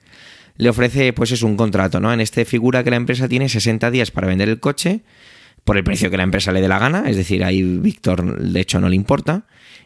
Le 0.55 0.69
ofrece, 0.69 1.13
pues 1.13 1.31
es 1.31 1.41
un 1.41 1.55
contrato, 1.55 1.99
¿no? 1.99 2.13
En 2.13 2.19
este 2.19 2.45
figura 2.45 2.83
que 2.83 2.91
la 2.91 2.97
empresa 2.97 3.27
tiene 3.27 3.49
60 3.49 3.89
días 3.89 4.11
para 4.11 4.27
vender 4.27 4.49
el 4.49 4.59
coche 4.59 5.01
por 5.63 5.77
el 5.77 5.83
precio 5.83 6.11
que 6.11 6.17
la 6.17 6.23
empresa 6.23 6.51
le 6.51 6.61
dé 6.61 6.67
la 6.67 6.77
gana, 6.77 7.05
es 7.07 7.15
decir, 7.15 7.43
ahí 7.43 7.63
Víctor 7.63 8.37
de 8.37 8.59
hecho 8.59 8.81
no 8.81 8.89
le 8.89 8.95
importa, 8.95 9.45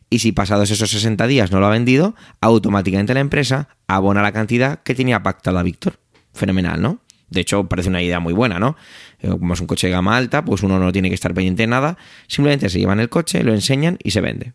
y 0.10 0.20
si 0.20 0.32
pasados 0.32 0.72
esos 0.72 0.90
60 0.90 1.28
días 1.28 1.52
no 1.52 1.60
lo 1.60 1.68
ha 1.68 1.72
vendido, 1.72 2.16
automáticamente 2.42 3.14
la 3.14 3.20
empresa 3.20 3.70
abona 3.88 4.22
la 4.22 4.32
cantidad 4.32 4.82
que 4.82 4.96
tenía 4.96 5.22
pactada 5.22 5.62
Víctor. 5.64 6.00
Fenomenal, 6.34 6.82
¿no? 6.82 7.02
De 7.30 7.42
hecho, 7.42 7.68
parece 7.68 7.90
una 7.90 8.02
idea 8.02 8.20
muy 8.20 8.34
buena, 8.34 8.60
¿no? 8.60 8.78
Eh, 9.20 9.30
como 9.30 9.54
es 9.54 9.62
un 9.62 9.68
coche 9.68 9.88
de 9.88 9.94
gama 9.94 10.16
alta, 10.16 10.46
pues 10.46 10.64
uno 10.64 10.80
no 10.80 10.92
tiene 10.92 11.10
que 11.10 11.16
estar 11.16 11.34
pendiente 11.34 11.64
de 11.64 11.68
nada, 11.68 11.98
simplemente 12.28 12.70
se 12.70 12.80
llevan 12.80 13.00
el 13.00 13.10
coche, 13.10 13.44
lo 13.44 13.54
enseñan 13.54 13.98
y 14.04 14.12
se 14.12 14.22
vende. 14.22 14.54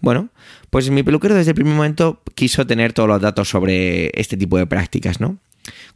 Bueno, 0.00 0.30
pues 0.70 0.90
mi 0.90 1.02
peluquero 1.02 1.34
desde 1.34 1.50
el 1.50 1.54
primer 1.54 1.74
momento 1.74 2.22
quiso 2.34 2.66
tener 2.66 2.92
todos 2.92 3.08
los 3.08 3.20
datos 3.20 3.48
sobre 3.48 4.10
este 4.14 4.36
tipo 4.36 4.58
de 4.58 4.66
prácticas, 4.66 5.20
¿no? 5.20 5.38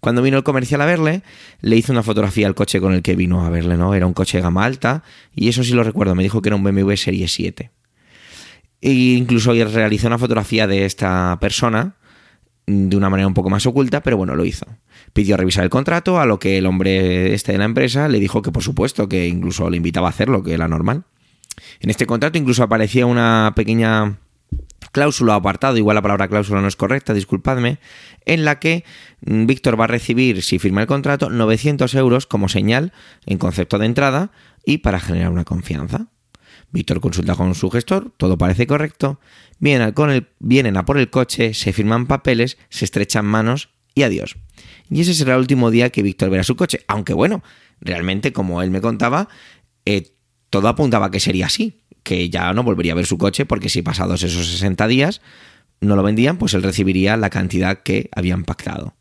Cuando 0.01 0.23
vino 0.23 0.37
el 0.37 0.43
comercial 0.43 0.81
a 0.81 0.87
verle, 0.87 1.23
le 1.61 1.77
hizo 1.77 1.93
una 1.93 2.03
fotografía 2.03 2.47
al 2.47 2.55
coche 2.55 2.81
con 2.81 2.93
el 2.93 3.03
que 3.03 3.17
vino 3.17 3.45
a 3.45 3.51
verle, 3.51 3.77
¿no? 3.77 3.95
Era 3.95 4.07
un 4.07 4.13
coche 4.13 4.39
de 4.39 4.43
gama 4.43 4.65
alta 4.65 5.03
y 5.35 5.49
eso 5.49 5.63
sí 5.63 5.73
lo 5.73 5.85
recuerdo, 5.85 6.15
me 6.15 6.23
dijo 6.23 6.43
que 6.43 6.49
era 6.49 6.57
un 6.57 6.65
BMW 6.65 6.95
Serie 6.97 7.29
7. 7.29 7.71
E 8.81 8.91
incluso 8.91 9.53
realizó 9.53 10.09
una 10.09 10.19
fotografía 10.19 10.67
de 10.67 10.85
esta 10.85 11.39
persona 11.41 11.95
de 12.67 12.97
una 12.97 13.11
manera 13.11 13.27
un 13.27 13.35
poco 13.35 13.51
más 13.51 13.67
oculta, 13.67 14.03
pero 14.03 14.17
bueno, 14.17 14.37
lo 14.37 14.45
hizo. 14.45 14.67
Pidió 15.13 15.37
revisar 15.37 15.65
el 15.65 15.71
contrato, 15.71 16.21
a 16.21 16.27
lo 16.27 16.39
que 16.39 16.59
el 16.59 16.67
hombre 16.67 17.35
este 17.35 17.53
de 17.53 17.59
la 17.59 17.65
empresa 17.65 18.09
le 18.09 18.21
dijo 18.21 18.43
que 18.43 18.53
por 18.53 18.63
supuesto, 18.63 19.09
que 19.09 19.27
incluso 19.27 19.69
le 19.69 19.77
invitaba 19.77 20.07
a 20.07 20.11
hacerlo, 20.11 20.43
que 20.43 20.55
era 20.55 20.69
normal. 20.69 21.05
En 21.81 21.91
este 21.91 22.07
contrato 22.07 22.39
incluso 22.39 22.63
aparecía 22.63 23.07
una 23.07 23.53
pequeña 23.57 24.19
cláusula 24.93 25.35
o 25.35 25.37
apartado, 25.37 25.77
igual 25.77 25.95
la 25.97 26.03
palabra 26.03 26.29
cláusula 26.29 26.61
no 26.61 26.69
es 26.69 26.77
correcta, 26.77 27.15
disculpadme, 27.15 27.79
en 28.25 28.45
la 28.45 28.59
que 28.59 28.85
mm, 29.25 29.47
Víctor 29.47 29.81
va 29.81 29.85
a 29.85 29.89
recibir, 29.89 30.43
si 30.43 30.59
firma 30.59 30.83
el 30.83 30.87
contrato, 30.87 31.31
900 31.31 31.95
euros 31.95 32.27
como 32.27 32.49
señal 32.49 32.93
en 33.27 33.39
concepto 33.39 33.79
de 33.79 33.87
entrada 33.87 34.31
y 34.65 34.79
para 34.79 35.01
generar 35.01 35.31
una 35.31 35.45
confianza. 35.45 36.07
Víctor 36.73 37.01
consulta 37.01 37.37
con 37.37 37.55
su 37.55 37.71
gestor, 37.71 38.13
todo 38.17 38.39
parece 38.39 38.67
correcto, 38.67 39.21
vienen, 39.59 39.93
con 39.93 40.27
vienen 40.41 40.77
a 40.77 40.85
por 40.85 40.99
el 40.99 41.11
coche, 41.11 41.55
se 41.55 41.73
firman 41.73 42.07
papeles, 42.07 42.59
se 42.71 42.87
estrechan 42.87 43.27
manos 43.27 43.69
y 43.95 44.03
adiós. 44.03 44.37
Y 44.91 45.03
ese 45.03 45.15
será 45.15 45.35
el 45.35 45.41
último 45.41 45.71
día 45.71 45.91
que 45.91 46.03
Víctor 46.03 46.31
verá 46.31 46.45
su 46.45 46.57
coche, 46.57 46.81
aunque 46.89 47.13
bueno, 47.13 47.43
realmente 47.81 48.33
como 48.33 48.63
él 48.63 48.71
me 48.71 48.81
contaba, 48.81 49.29
eh, 49.85 50.15
todo 50.51 50.69
apuntaba 50.69 51.11
que 51.11 51.21
sería 51.21 51.47
así, 51.47 51.83
que 52.03 52.31
ya 52.31 52.53
no 52.55 52.63
volvería 52.63 52.93
a 52.93 52.97
ver 52.97 53.07
su 53.07 53.19
coche 53.19 53.47
porque 53.47 53.69
si 53.69 53.83
pasados 53.83 54.23
esos 54.23 54.47
60 54.47 54.87
días 54.87 55.21
no 55.81 55.97
lo 55.97 56.03
vendían, 56.03 56.39
pues 56.39 56.55
él 56.55 56.63
recibiría 56.63 57.17
la 57.17 57.31
cantidad 57.31 57.83
que 57.83 58.09
habían 58.15 58.45
pactado. 58.45 58.95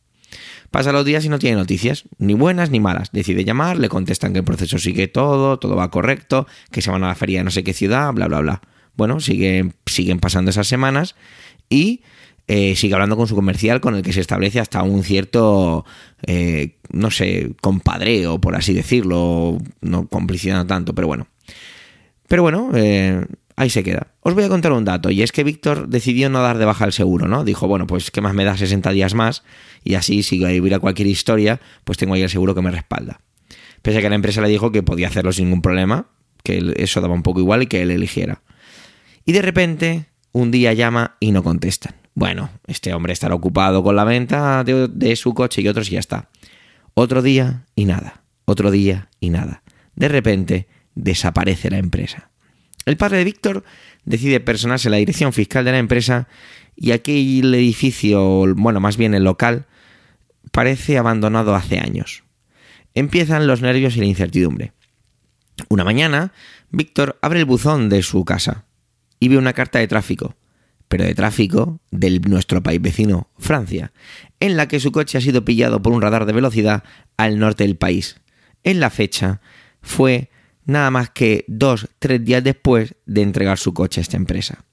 Pasa 0.72 0.94
los 0.94 1.04
días 1.04 1.26
y 1.26 1.30
no 1.30 1.38
tiene 1.38 1.58
noticias, 1.58 2.06
ni 2.18 2.34
buenas 2.34 2.70
ni 2.70 2.80
malas. 2.80 3.12
Decide 3.12 3.44
llamar, 3.44 3.78
le 3.78 3.90
contestan 3.90 4.32
que 4.32 4.40
el 4.40 4.46
proceso 4.46 4.78
sigue 4.78 5.10
todo, 5.10 5.60
todo 5.60 5.76
va 5.76 5.92
correcto, 5.92 6.48
que 6.72 6.82
se 6.82 6.90
van 6.90 7.04
a 7.04 7.10
la 7.10 7.16
feria 7.16 7.40
de 7.40 7.44
no 7.44 7.52
sé 7.52 7.66
qué 7.66 7.74
ciudad, 7.74 8.14
bla, 8.14 8.28
bla, 8.28 8.40
bla. 8.40 8.62
Bueno, 8.96 9.20
siguen, 9.20 9.74
siguen 9.86 10.20
pasando 10.20 10.50
esas 10.50 10.68
semanas 10.68 11.16
y 11.70 12.04
eh, 12.48 12.76
sigue 12.78 12.94
hablando 12.94 13.18
con 13.18 13.28
su 13.28 13.36
comercial 13.36 13.82
con 13.82 13.96
el 13.96 14.02
que 14.02 14.14
se 14.14 14.22
establece 14.22 14.62
hasta 14.62 14.82
un 14.84 15.04
cierto, 15.04 15.86
eh, 16.26 16.78
no 16.90 17.12
sé, 17.12 17.52
compadreo, 17.62 18.40
por 18.40 18.56
así 18.56 18.74
decirlo, 18.74 19.58
no 19.82 20.08
complicidad 20.08 20.66
tanto, 20.66 20.96
pero 20.96 21.08
bueno. 21.08 21.28
Pero 22.30 22.44
bueno, 22.44 22.72
eh, 22.74 23.26
ahí 23.56 23.70
se 23.70 23.84
queda. 23.84 24.08
Os 24.22 24.34
voy 24.34 24.44
a 24.44 24.50
contar 24.50 24.72
un 24.72 24.86
dato, 24.86 25.10
y 25.10 25.22
es 25.22 25.32
que 25.32 25.44
Víctor 25.44 25.88
decidió 25.88 26.30
no 26.30 26.42
dar 26.42 26.58
de 26.58 26.66
baja 26.66 26.86
el 26.86 26.94
seguro, 26.94 27.28
¿no? 27.28 27.44
Dijo, 27.44 27.68
bueno, 27.68 27.88
pues 27.88 28.12
¿qué 28.12 28.22
más 28.22 28.34
me 28.34 28.44
da 28.44 28.58
60 28.58 28.92
días 28.92 29.14
más? 29.14 29.44
Y 29.84 29.96
así, 29.96 30.24
si 30.24 30.44
hubiera 30.44 30.80
cualquier 30.80 31.08
historia, 31.08 31.60
pues 31.84 31.98
tengo 31.98 32.14
ahí 32.14 32.22
el 32.22 32.30
seguro 32.30 32.56
que 32.56 32.62
me 32.62 32.72
respalda. 32.72 33.22
Pese 33.82 34.00
a 34.00 34.02
que 34.02 34.10
la 34.10 34.16
empresa 34.16 34.42
le 34.42 34.50
dijo 34.50 34.72
que 34.72 34.84
podía 34.84 35.08
hacerlo 35.08 35.32
sin 35.32 35.46
ningún 35.46 35.62
problema, 35.62 36.08
que 36.44 36.74
eso 36.78 37.02
daba 37.02 37.14
un 37.14 37.24
poco 37.24 37.40
igual 37.40 37.64
y 37.64 37.68
que 37.68 37.82
él 37.82 37.92
eligiera. 37.92 38.42
Y 39.26 39.32
de 39.32 39.42
repente, 39.42 40.06
un 40.32 40.52
día 40.52 40.74
llama 40.74 41.18
y 41.20 41.32
no 41.32 41.44
contestan. 41.44 41.96
Bueno, 42.14 42.50
este 42.68 42.94
hombre 42.94 43.14
estará 43.14 43.36
ocupado 43.36 43.84
con 43.84 43.96
la 43.96 44.04
venta 44.04 44.64
de, 44.64 44.88
de 44.88 45.16
su 45.16 45.34
coche 45.34 45.62
y 45.62 45.68
otros 45.68 45.90
y 45.90 45.94
ya 45.94 46.00
está. 46.00 46.30
Otro 46.94 47.22
día 47.22 47.66
y 47.76 47.86
nada. 47.86 48.24
Otro 48.46 48.70
día 48.70 49.10
y 49.20 49.30
nada. 49.30 49.64
De 49.96 50.08
repente, 50.08 50.68
desaparece 50.96 51.70
la 51.70 51.78
empresa. 51.78 52.31
El 52.86 52.98
padre 52.98 53.18
de 53.18 53.24
Víctor 53.24 53.64
decide 54.06 54.40
personarse 54.40 54.90
la 54.90 54.98
dirección 54.98 55.34
fiscal 55.34 55.66
de 55.66 55.72
la 55.72 55.78
empresa 55.78 56.28
y 56.76 56.92
aquel 56.92 57.54
edificio, 57.54 58.54
bueno, 58.56 58.80
más 58.80 58.98
bien 58.98 59.14
el 59.14 59.24
local, 59.24 59.68
parece 60.52 60.98
abandonado 60.98 61.56
hace 61.56 61.80
años. 61.80 62.24
Empiezan 62.94 63.48
los 63.48 63.62
nervios 63.62 63.96
y 63.96 64.00
la 64.00 64.06
incertidumbre. 64.06 64.74
Una 65.70 65.84
mañana, 65.84 66.34
Víctor 66.72 67.20
abre 67.22 67.40
el 67.40 67.46
buzón 67.46 67.90
de 67.90 68.02
su 68.02 68.26
casa 68.26 68.66
y 69.20 69.28
ve 69.28 69.38
una 69.38 69.54
carta 69.54 69.80
de 69.80 69.88
tráfico, 69.88 70.36
pero 70.88 71.04
de 71.04 71.14
tráfico 71.14 71.80
de 71.92 72.20
nuestro 72.20 72.64
país 72.64 72.82
vecino, 72.82 73.30
Francia, 73.38 73.94
en 74.40 74.58
la 74.58 74.68
que 74.68 74.80
su 74.80 74.92
coche 74.92 75.18
ha 75.18 75.22
sido 75.22 75.46
pillado 75.46 75.82
por 75.82 75.94
un 75.94 76.02
radar 76.02 76.26
de 76.26 76.34
velocidad 76.34 76.84
al 77.18 77.38
norte 77.38 77.64
del 77.64 77.78
país. 77.78 78.20
En 78.64 78.80
la 78.80 78.90
fecha 78.90 79.42
fue 79.82 80.30
nada 80.66 80.92
más 80.92 81.10
que 81.10 81.46
dos, 81.48 81.90
tres 82.00 82.24
días 82.24 82.44
después 82.44 82.96
de 83.06 83.22
entregar 83.22 83.58
su 83.58 83.74
coche 83.74 84.02
a 84.02 84.04
esta 84.04 84.18
empresa. 84.18 84.64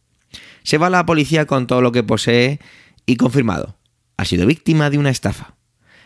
Se 0.63 0.79
va 0.79 0.89
a 0.89 0.91
la 0.91 1.07
policía 1.07 1.47
con 1.47 1.67
todo 1.67 1.81
lo 1.81 1.93
que 1.93 2.03
posee 2.03 2.61
y 3.07 3.17
confirmado, 3.17 3.77
ha 4.17 4.25
sido 4.25 4.47
víctima 4.47 4.91
de 4.91 4.99
una 4.99 5.11
estafa. 5.11 5.55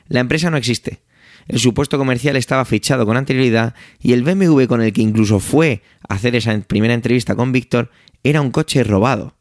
La 0.06 0.20
empresa 0.20 0.50
no 0.50 0.56
existe. 0.56 1.02
El 1.48 1.58
supuesto 1.58 1.98
comercial 1.98 2.36
estaba 2.36 2.64
fichado 2.64 3.04
con 3.04 3.16
anterioridad 3.16 3.74
y 4.00 4.12
el 4.12 4.22
BMW 4.22 4.66
con 4.66 4.80
el 4.82 4.92
que 4.92 5.02
incluso 5.02 5.40
fue 5.40 5.82
a 6.08 6.14
hacer 6.14 6.36
esa 6.36 6.56
primera 6.60 6.94
entrevista 6.94 7.34
con 7.34 7.50
Víctor 7.50 7.90
era 8.22 8.40
un 8.40 8.50
coche 8.50 8.84
robado. 8.84 9.34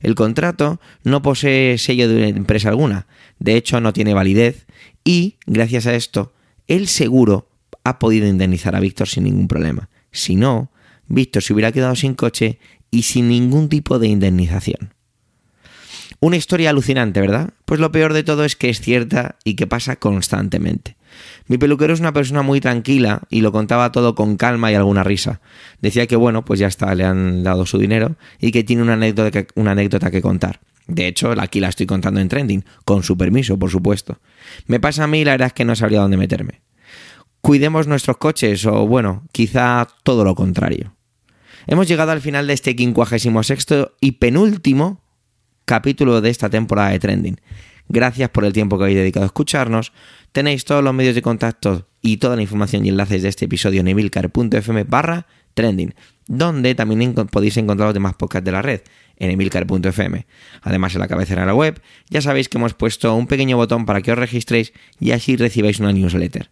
El 0.00 0.14
contrato 0.14 0.80
no 1.04 1.22
posee 1.22 1.78
sello 1.78 2.08
de 2.08 2.28
empresa 2.28 2.68
alguna, 2.68 3.06
de 3.38 3.56
hecho 3.56 3.80
no 3.80 3.92
tiene 3.92 4.14
validez 4.14 4.66
y, 5.04 5.36
gracias 5.46 5.86
a 5.86 5.94
esto, 5.94 6.32
el 6.66 6.88
seguro 6.88 7.47
ha 7.88 7.98
podido 7.98 8.26
indemnizar 8.26 8.76
a 8.76 8.80
Víctor 8.80 9.08
sin 9.08 9.24
ningún 9.24 9.48
problema. 9.48 9.88
Si 10.12 10.36
no, 10.36 10.70
Víctor 11.06 11.42
se 11.42 11.54
hubiera 11.54 11.72
quedado 11.72 11.96
sin 11.96 12.14
coche 12.14 12.58
y 12.90 13.02
sin 13.02 13.28
ningún 13.28 13.68
tipo 13.68 13.98
de 13.98 14.08
indemnización. 14.08 14.94
Una 16.20 16.36
historia 16.36 16.70
alucinante, 16.70 17.20
¿verdad? 17.20 17.50
Pues 17.64 17.80
lo 17.80 17.92
peor 17.92 18.12
de 18.12 18.24
todo 18.24 18.44
es 18.44 18.56
que 18.56 18.68
es 18.68 18.80
cierta 18.80 19.36
y 19.44 19.54
que 19.54 19.66
pasa 19.66 19.96
constantemente. 19.96 20.96
Mi 21.46 21.56
peluquero 21.56 21.94
es 21.94 22.00
una 22.00 22.12
persona 22.12 22.42
muy 22.42 22.60
tranquila 22.60 23.22
y 23.30 23.40
lo 23.40 23.52
contaba 23.52 23.92
todo 23.92 24.14
con 24.14 24.36
calma 24.36 24.70
y 24.70 24.74
alguna 24.74 25.04
risa. 25.04 25.40
Decía 25.80 26.06
que 26.06 26.16
bueno, 26.16 26.44
pues 26.44 26.60
ya 26.60 26.66
está, 26.66 26.94
le 26.94 27.04
han 27.04 27.42
dado 27.42 27.66
su 27.66 27.78
dinero 27.78 28.16
y 28.40 28.50
que 28.50 28.64
tiene 28.64 28.82
una 28.82 28.94
anécdota 28.94 29.30
que, 29.30 29.46
una 29.54 29.70
anécdota 29.70 30.10
que 30.10 30.20
contar. 30.20 30.60
De 30.88 31.06
hecho, 31.06 31.32
aquí 31.38 31.60
la 31.60 31.68
estoy 31.68 31.86
contando 31.86 32.20
en 32.20 32.28
trending, 32.28 32.64
con 32.84 33.02
su 33.02 33.16
permiso, 33.16 33.58
por 33.58 33.70
supuesto. 33.70 34.20
Me 34.66 34.80
pasa 34.80 35.04
a 35.04 35.06
mí 35.06 35.24
la 35.24 35.32
verdad 35.32 35.48
es 35.48 35.52
que 35.52 35.64
no 35.64 35.76
sabría 35.76 36.00
dónde 36.00 36.16
meterme 36.16 36.67
cuidemos 37.40 37.86
nuestros 37.86 38.16
coches 38.16 38.64
o 38.66 38.86
bueno, 38.86 39.24
quizá 39.32 39.86
todo 40.02 40.24
lo 40.24 40.34
contrario. 40.34 40.94
Hemos 41.66 41.86
llegado 41.86 42.12
al 42.12 42.20
final 42.20 42.46
de 42.46 42.54
este 42.54 42.74
56 42.74 43.66
y 44.00 44.12
penúltimo 44.12 45.02
capítulo 45.64 46.20
de 46.20 46.30
esta 46.30 46.48
temporada 46.48 46.90
de 46.90 46.98
Trending. 46.98 47.40
Gracias 47.88 48.30
por 48.30 48.44
el 48.44 48.52
tiempo 48.52 48.78
que 48.78 48.84
habéis 48.84 48.98
dedicado 48.98 49.24
a 49.24 49.26
escucharnos. 49.26 49.92
Tenéis 50.32 50.64
todos 50.64 50.82
los 50.82 50.94
medios 50.94 51.14
de 51.14 51.22
contacto 51.22 51.88
y 52.02 52.18
toda 52.18 52.36
la 52.36 52.42
información 52.42 52.84
y 52.84 52.90
enlaces 52.90 53.22
de 53.22 53.28
este 53.28 53.46
episodio 53.46 53.80
en 53.80 53.88
emilcar.fm 53.88 54.84
barra 54.84 55.26
trending, 55.54 55.94
donde 56.26 56.74
también 56.74 57.14
podéis 57.14 57.56
encontrar 57.56 57.88
los 57.88 57.94
demás 57.94 58.14
podcasts 58.14 58.44
de 58.44 58.52
la 58.52 58.62
red 58.62 58.80
en 59.16 59.30
emilcar.fm. 59.30 60.26
Además, 60.62 60.94
en 60.94 61.00
la 61.00 61.08
cabecera 61.08 61.42
de 61.42 61.46
la 61.46 61.54
web 61.54 61.80
ya 62.08 62.20
sabéis 62.20 62.48
que 62.48 62.58
hemos 62.58 62.74
puesto 62.74 63.14
un 63.14 63.26
pequeño 63.26 63.56
botón 63.56 63.84
para 63.84 64.00
que 64.00 64.12
os 64.12 64.18
registréis 64.18 64.72
y 65.00 65.10
así 65.10 65.36
recibáis 65.36 65.80
una 65.80 65.92
newsletter. 65.92 66.50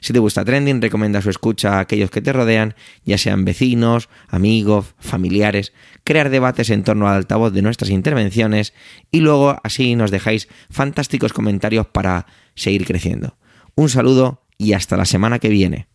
Si 0.00 0.12
te 0.12 0.18
gusta 0.18 0.44
Trending, 0.44 0.82
recomienda 0.82 1.22
su 1.22 1.30
escucha 1.30 1.74
a 1.74 1.80
aquellos 1.80 2.10
que 2.10 2.20
te 2.20 2.32
rodean, 2.32 2.74
ya 3.04 3.18
sean 3.18 3.44
vecinos, 3.44 4.08
amigos, 4.28 4.94
familiares, 4.98 5.72
crear 6.04 6.30
debates 6.30 6.70
en 6.70 6.84
torno 6.84 7.08
al 7.08 7.16
altavoz 7.16 7.52
de 7.52 7.62
nuestras 7.62 7.90
intervenciones 7.90 8.74
y 9.10 9.20
luego 9.20 9.58
así 9.62 9.96
nos 9.96 10.10
dejáis 10.10 10.48
fantásticos 10.70 11.32
comentarios 11.32 11.86
para 11.86 12.26
seguir 12.54 12.84
creciendo. 12.86 13.36
Un 13.74 13.88
saludo 13.88 14.42
y 14.58 14.72
hasta 14.72 14.96
la 14.96 15.04
semana 15.04 15.38
que 15.38 15.48
viene. 15.48 15.88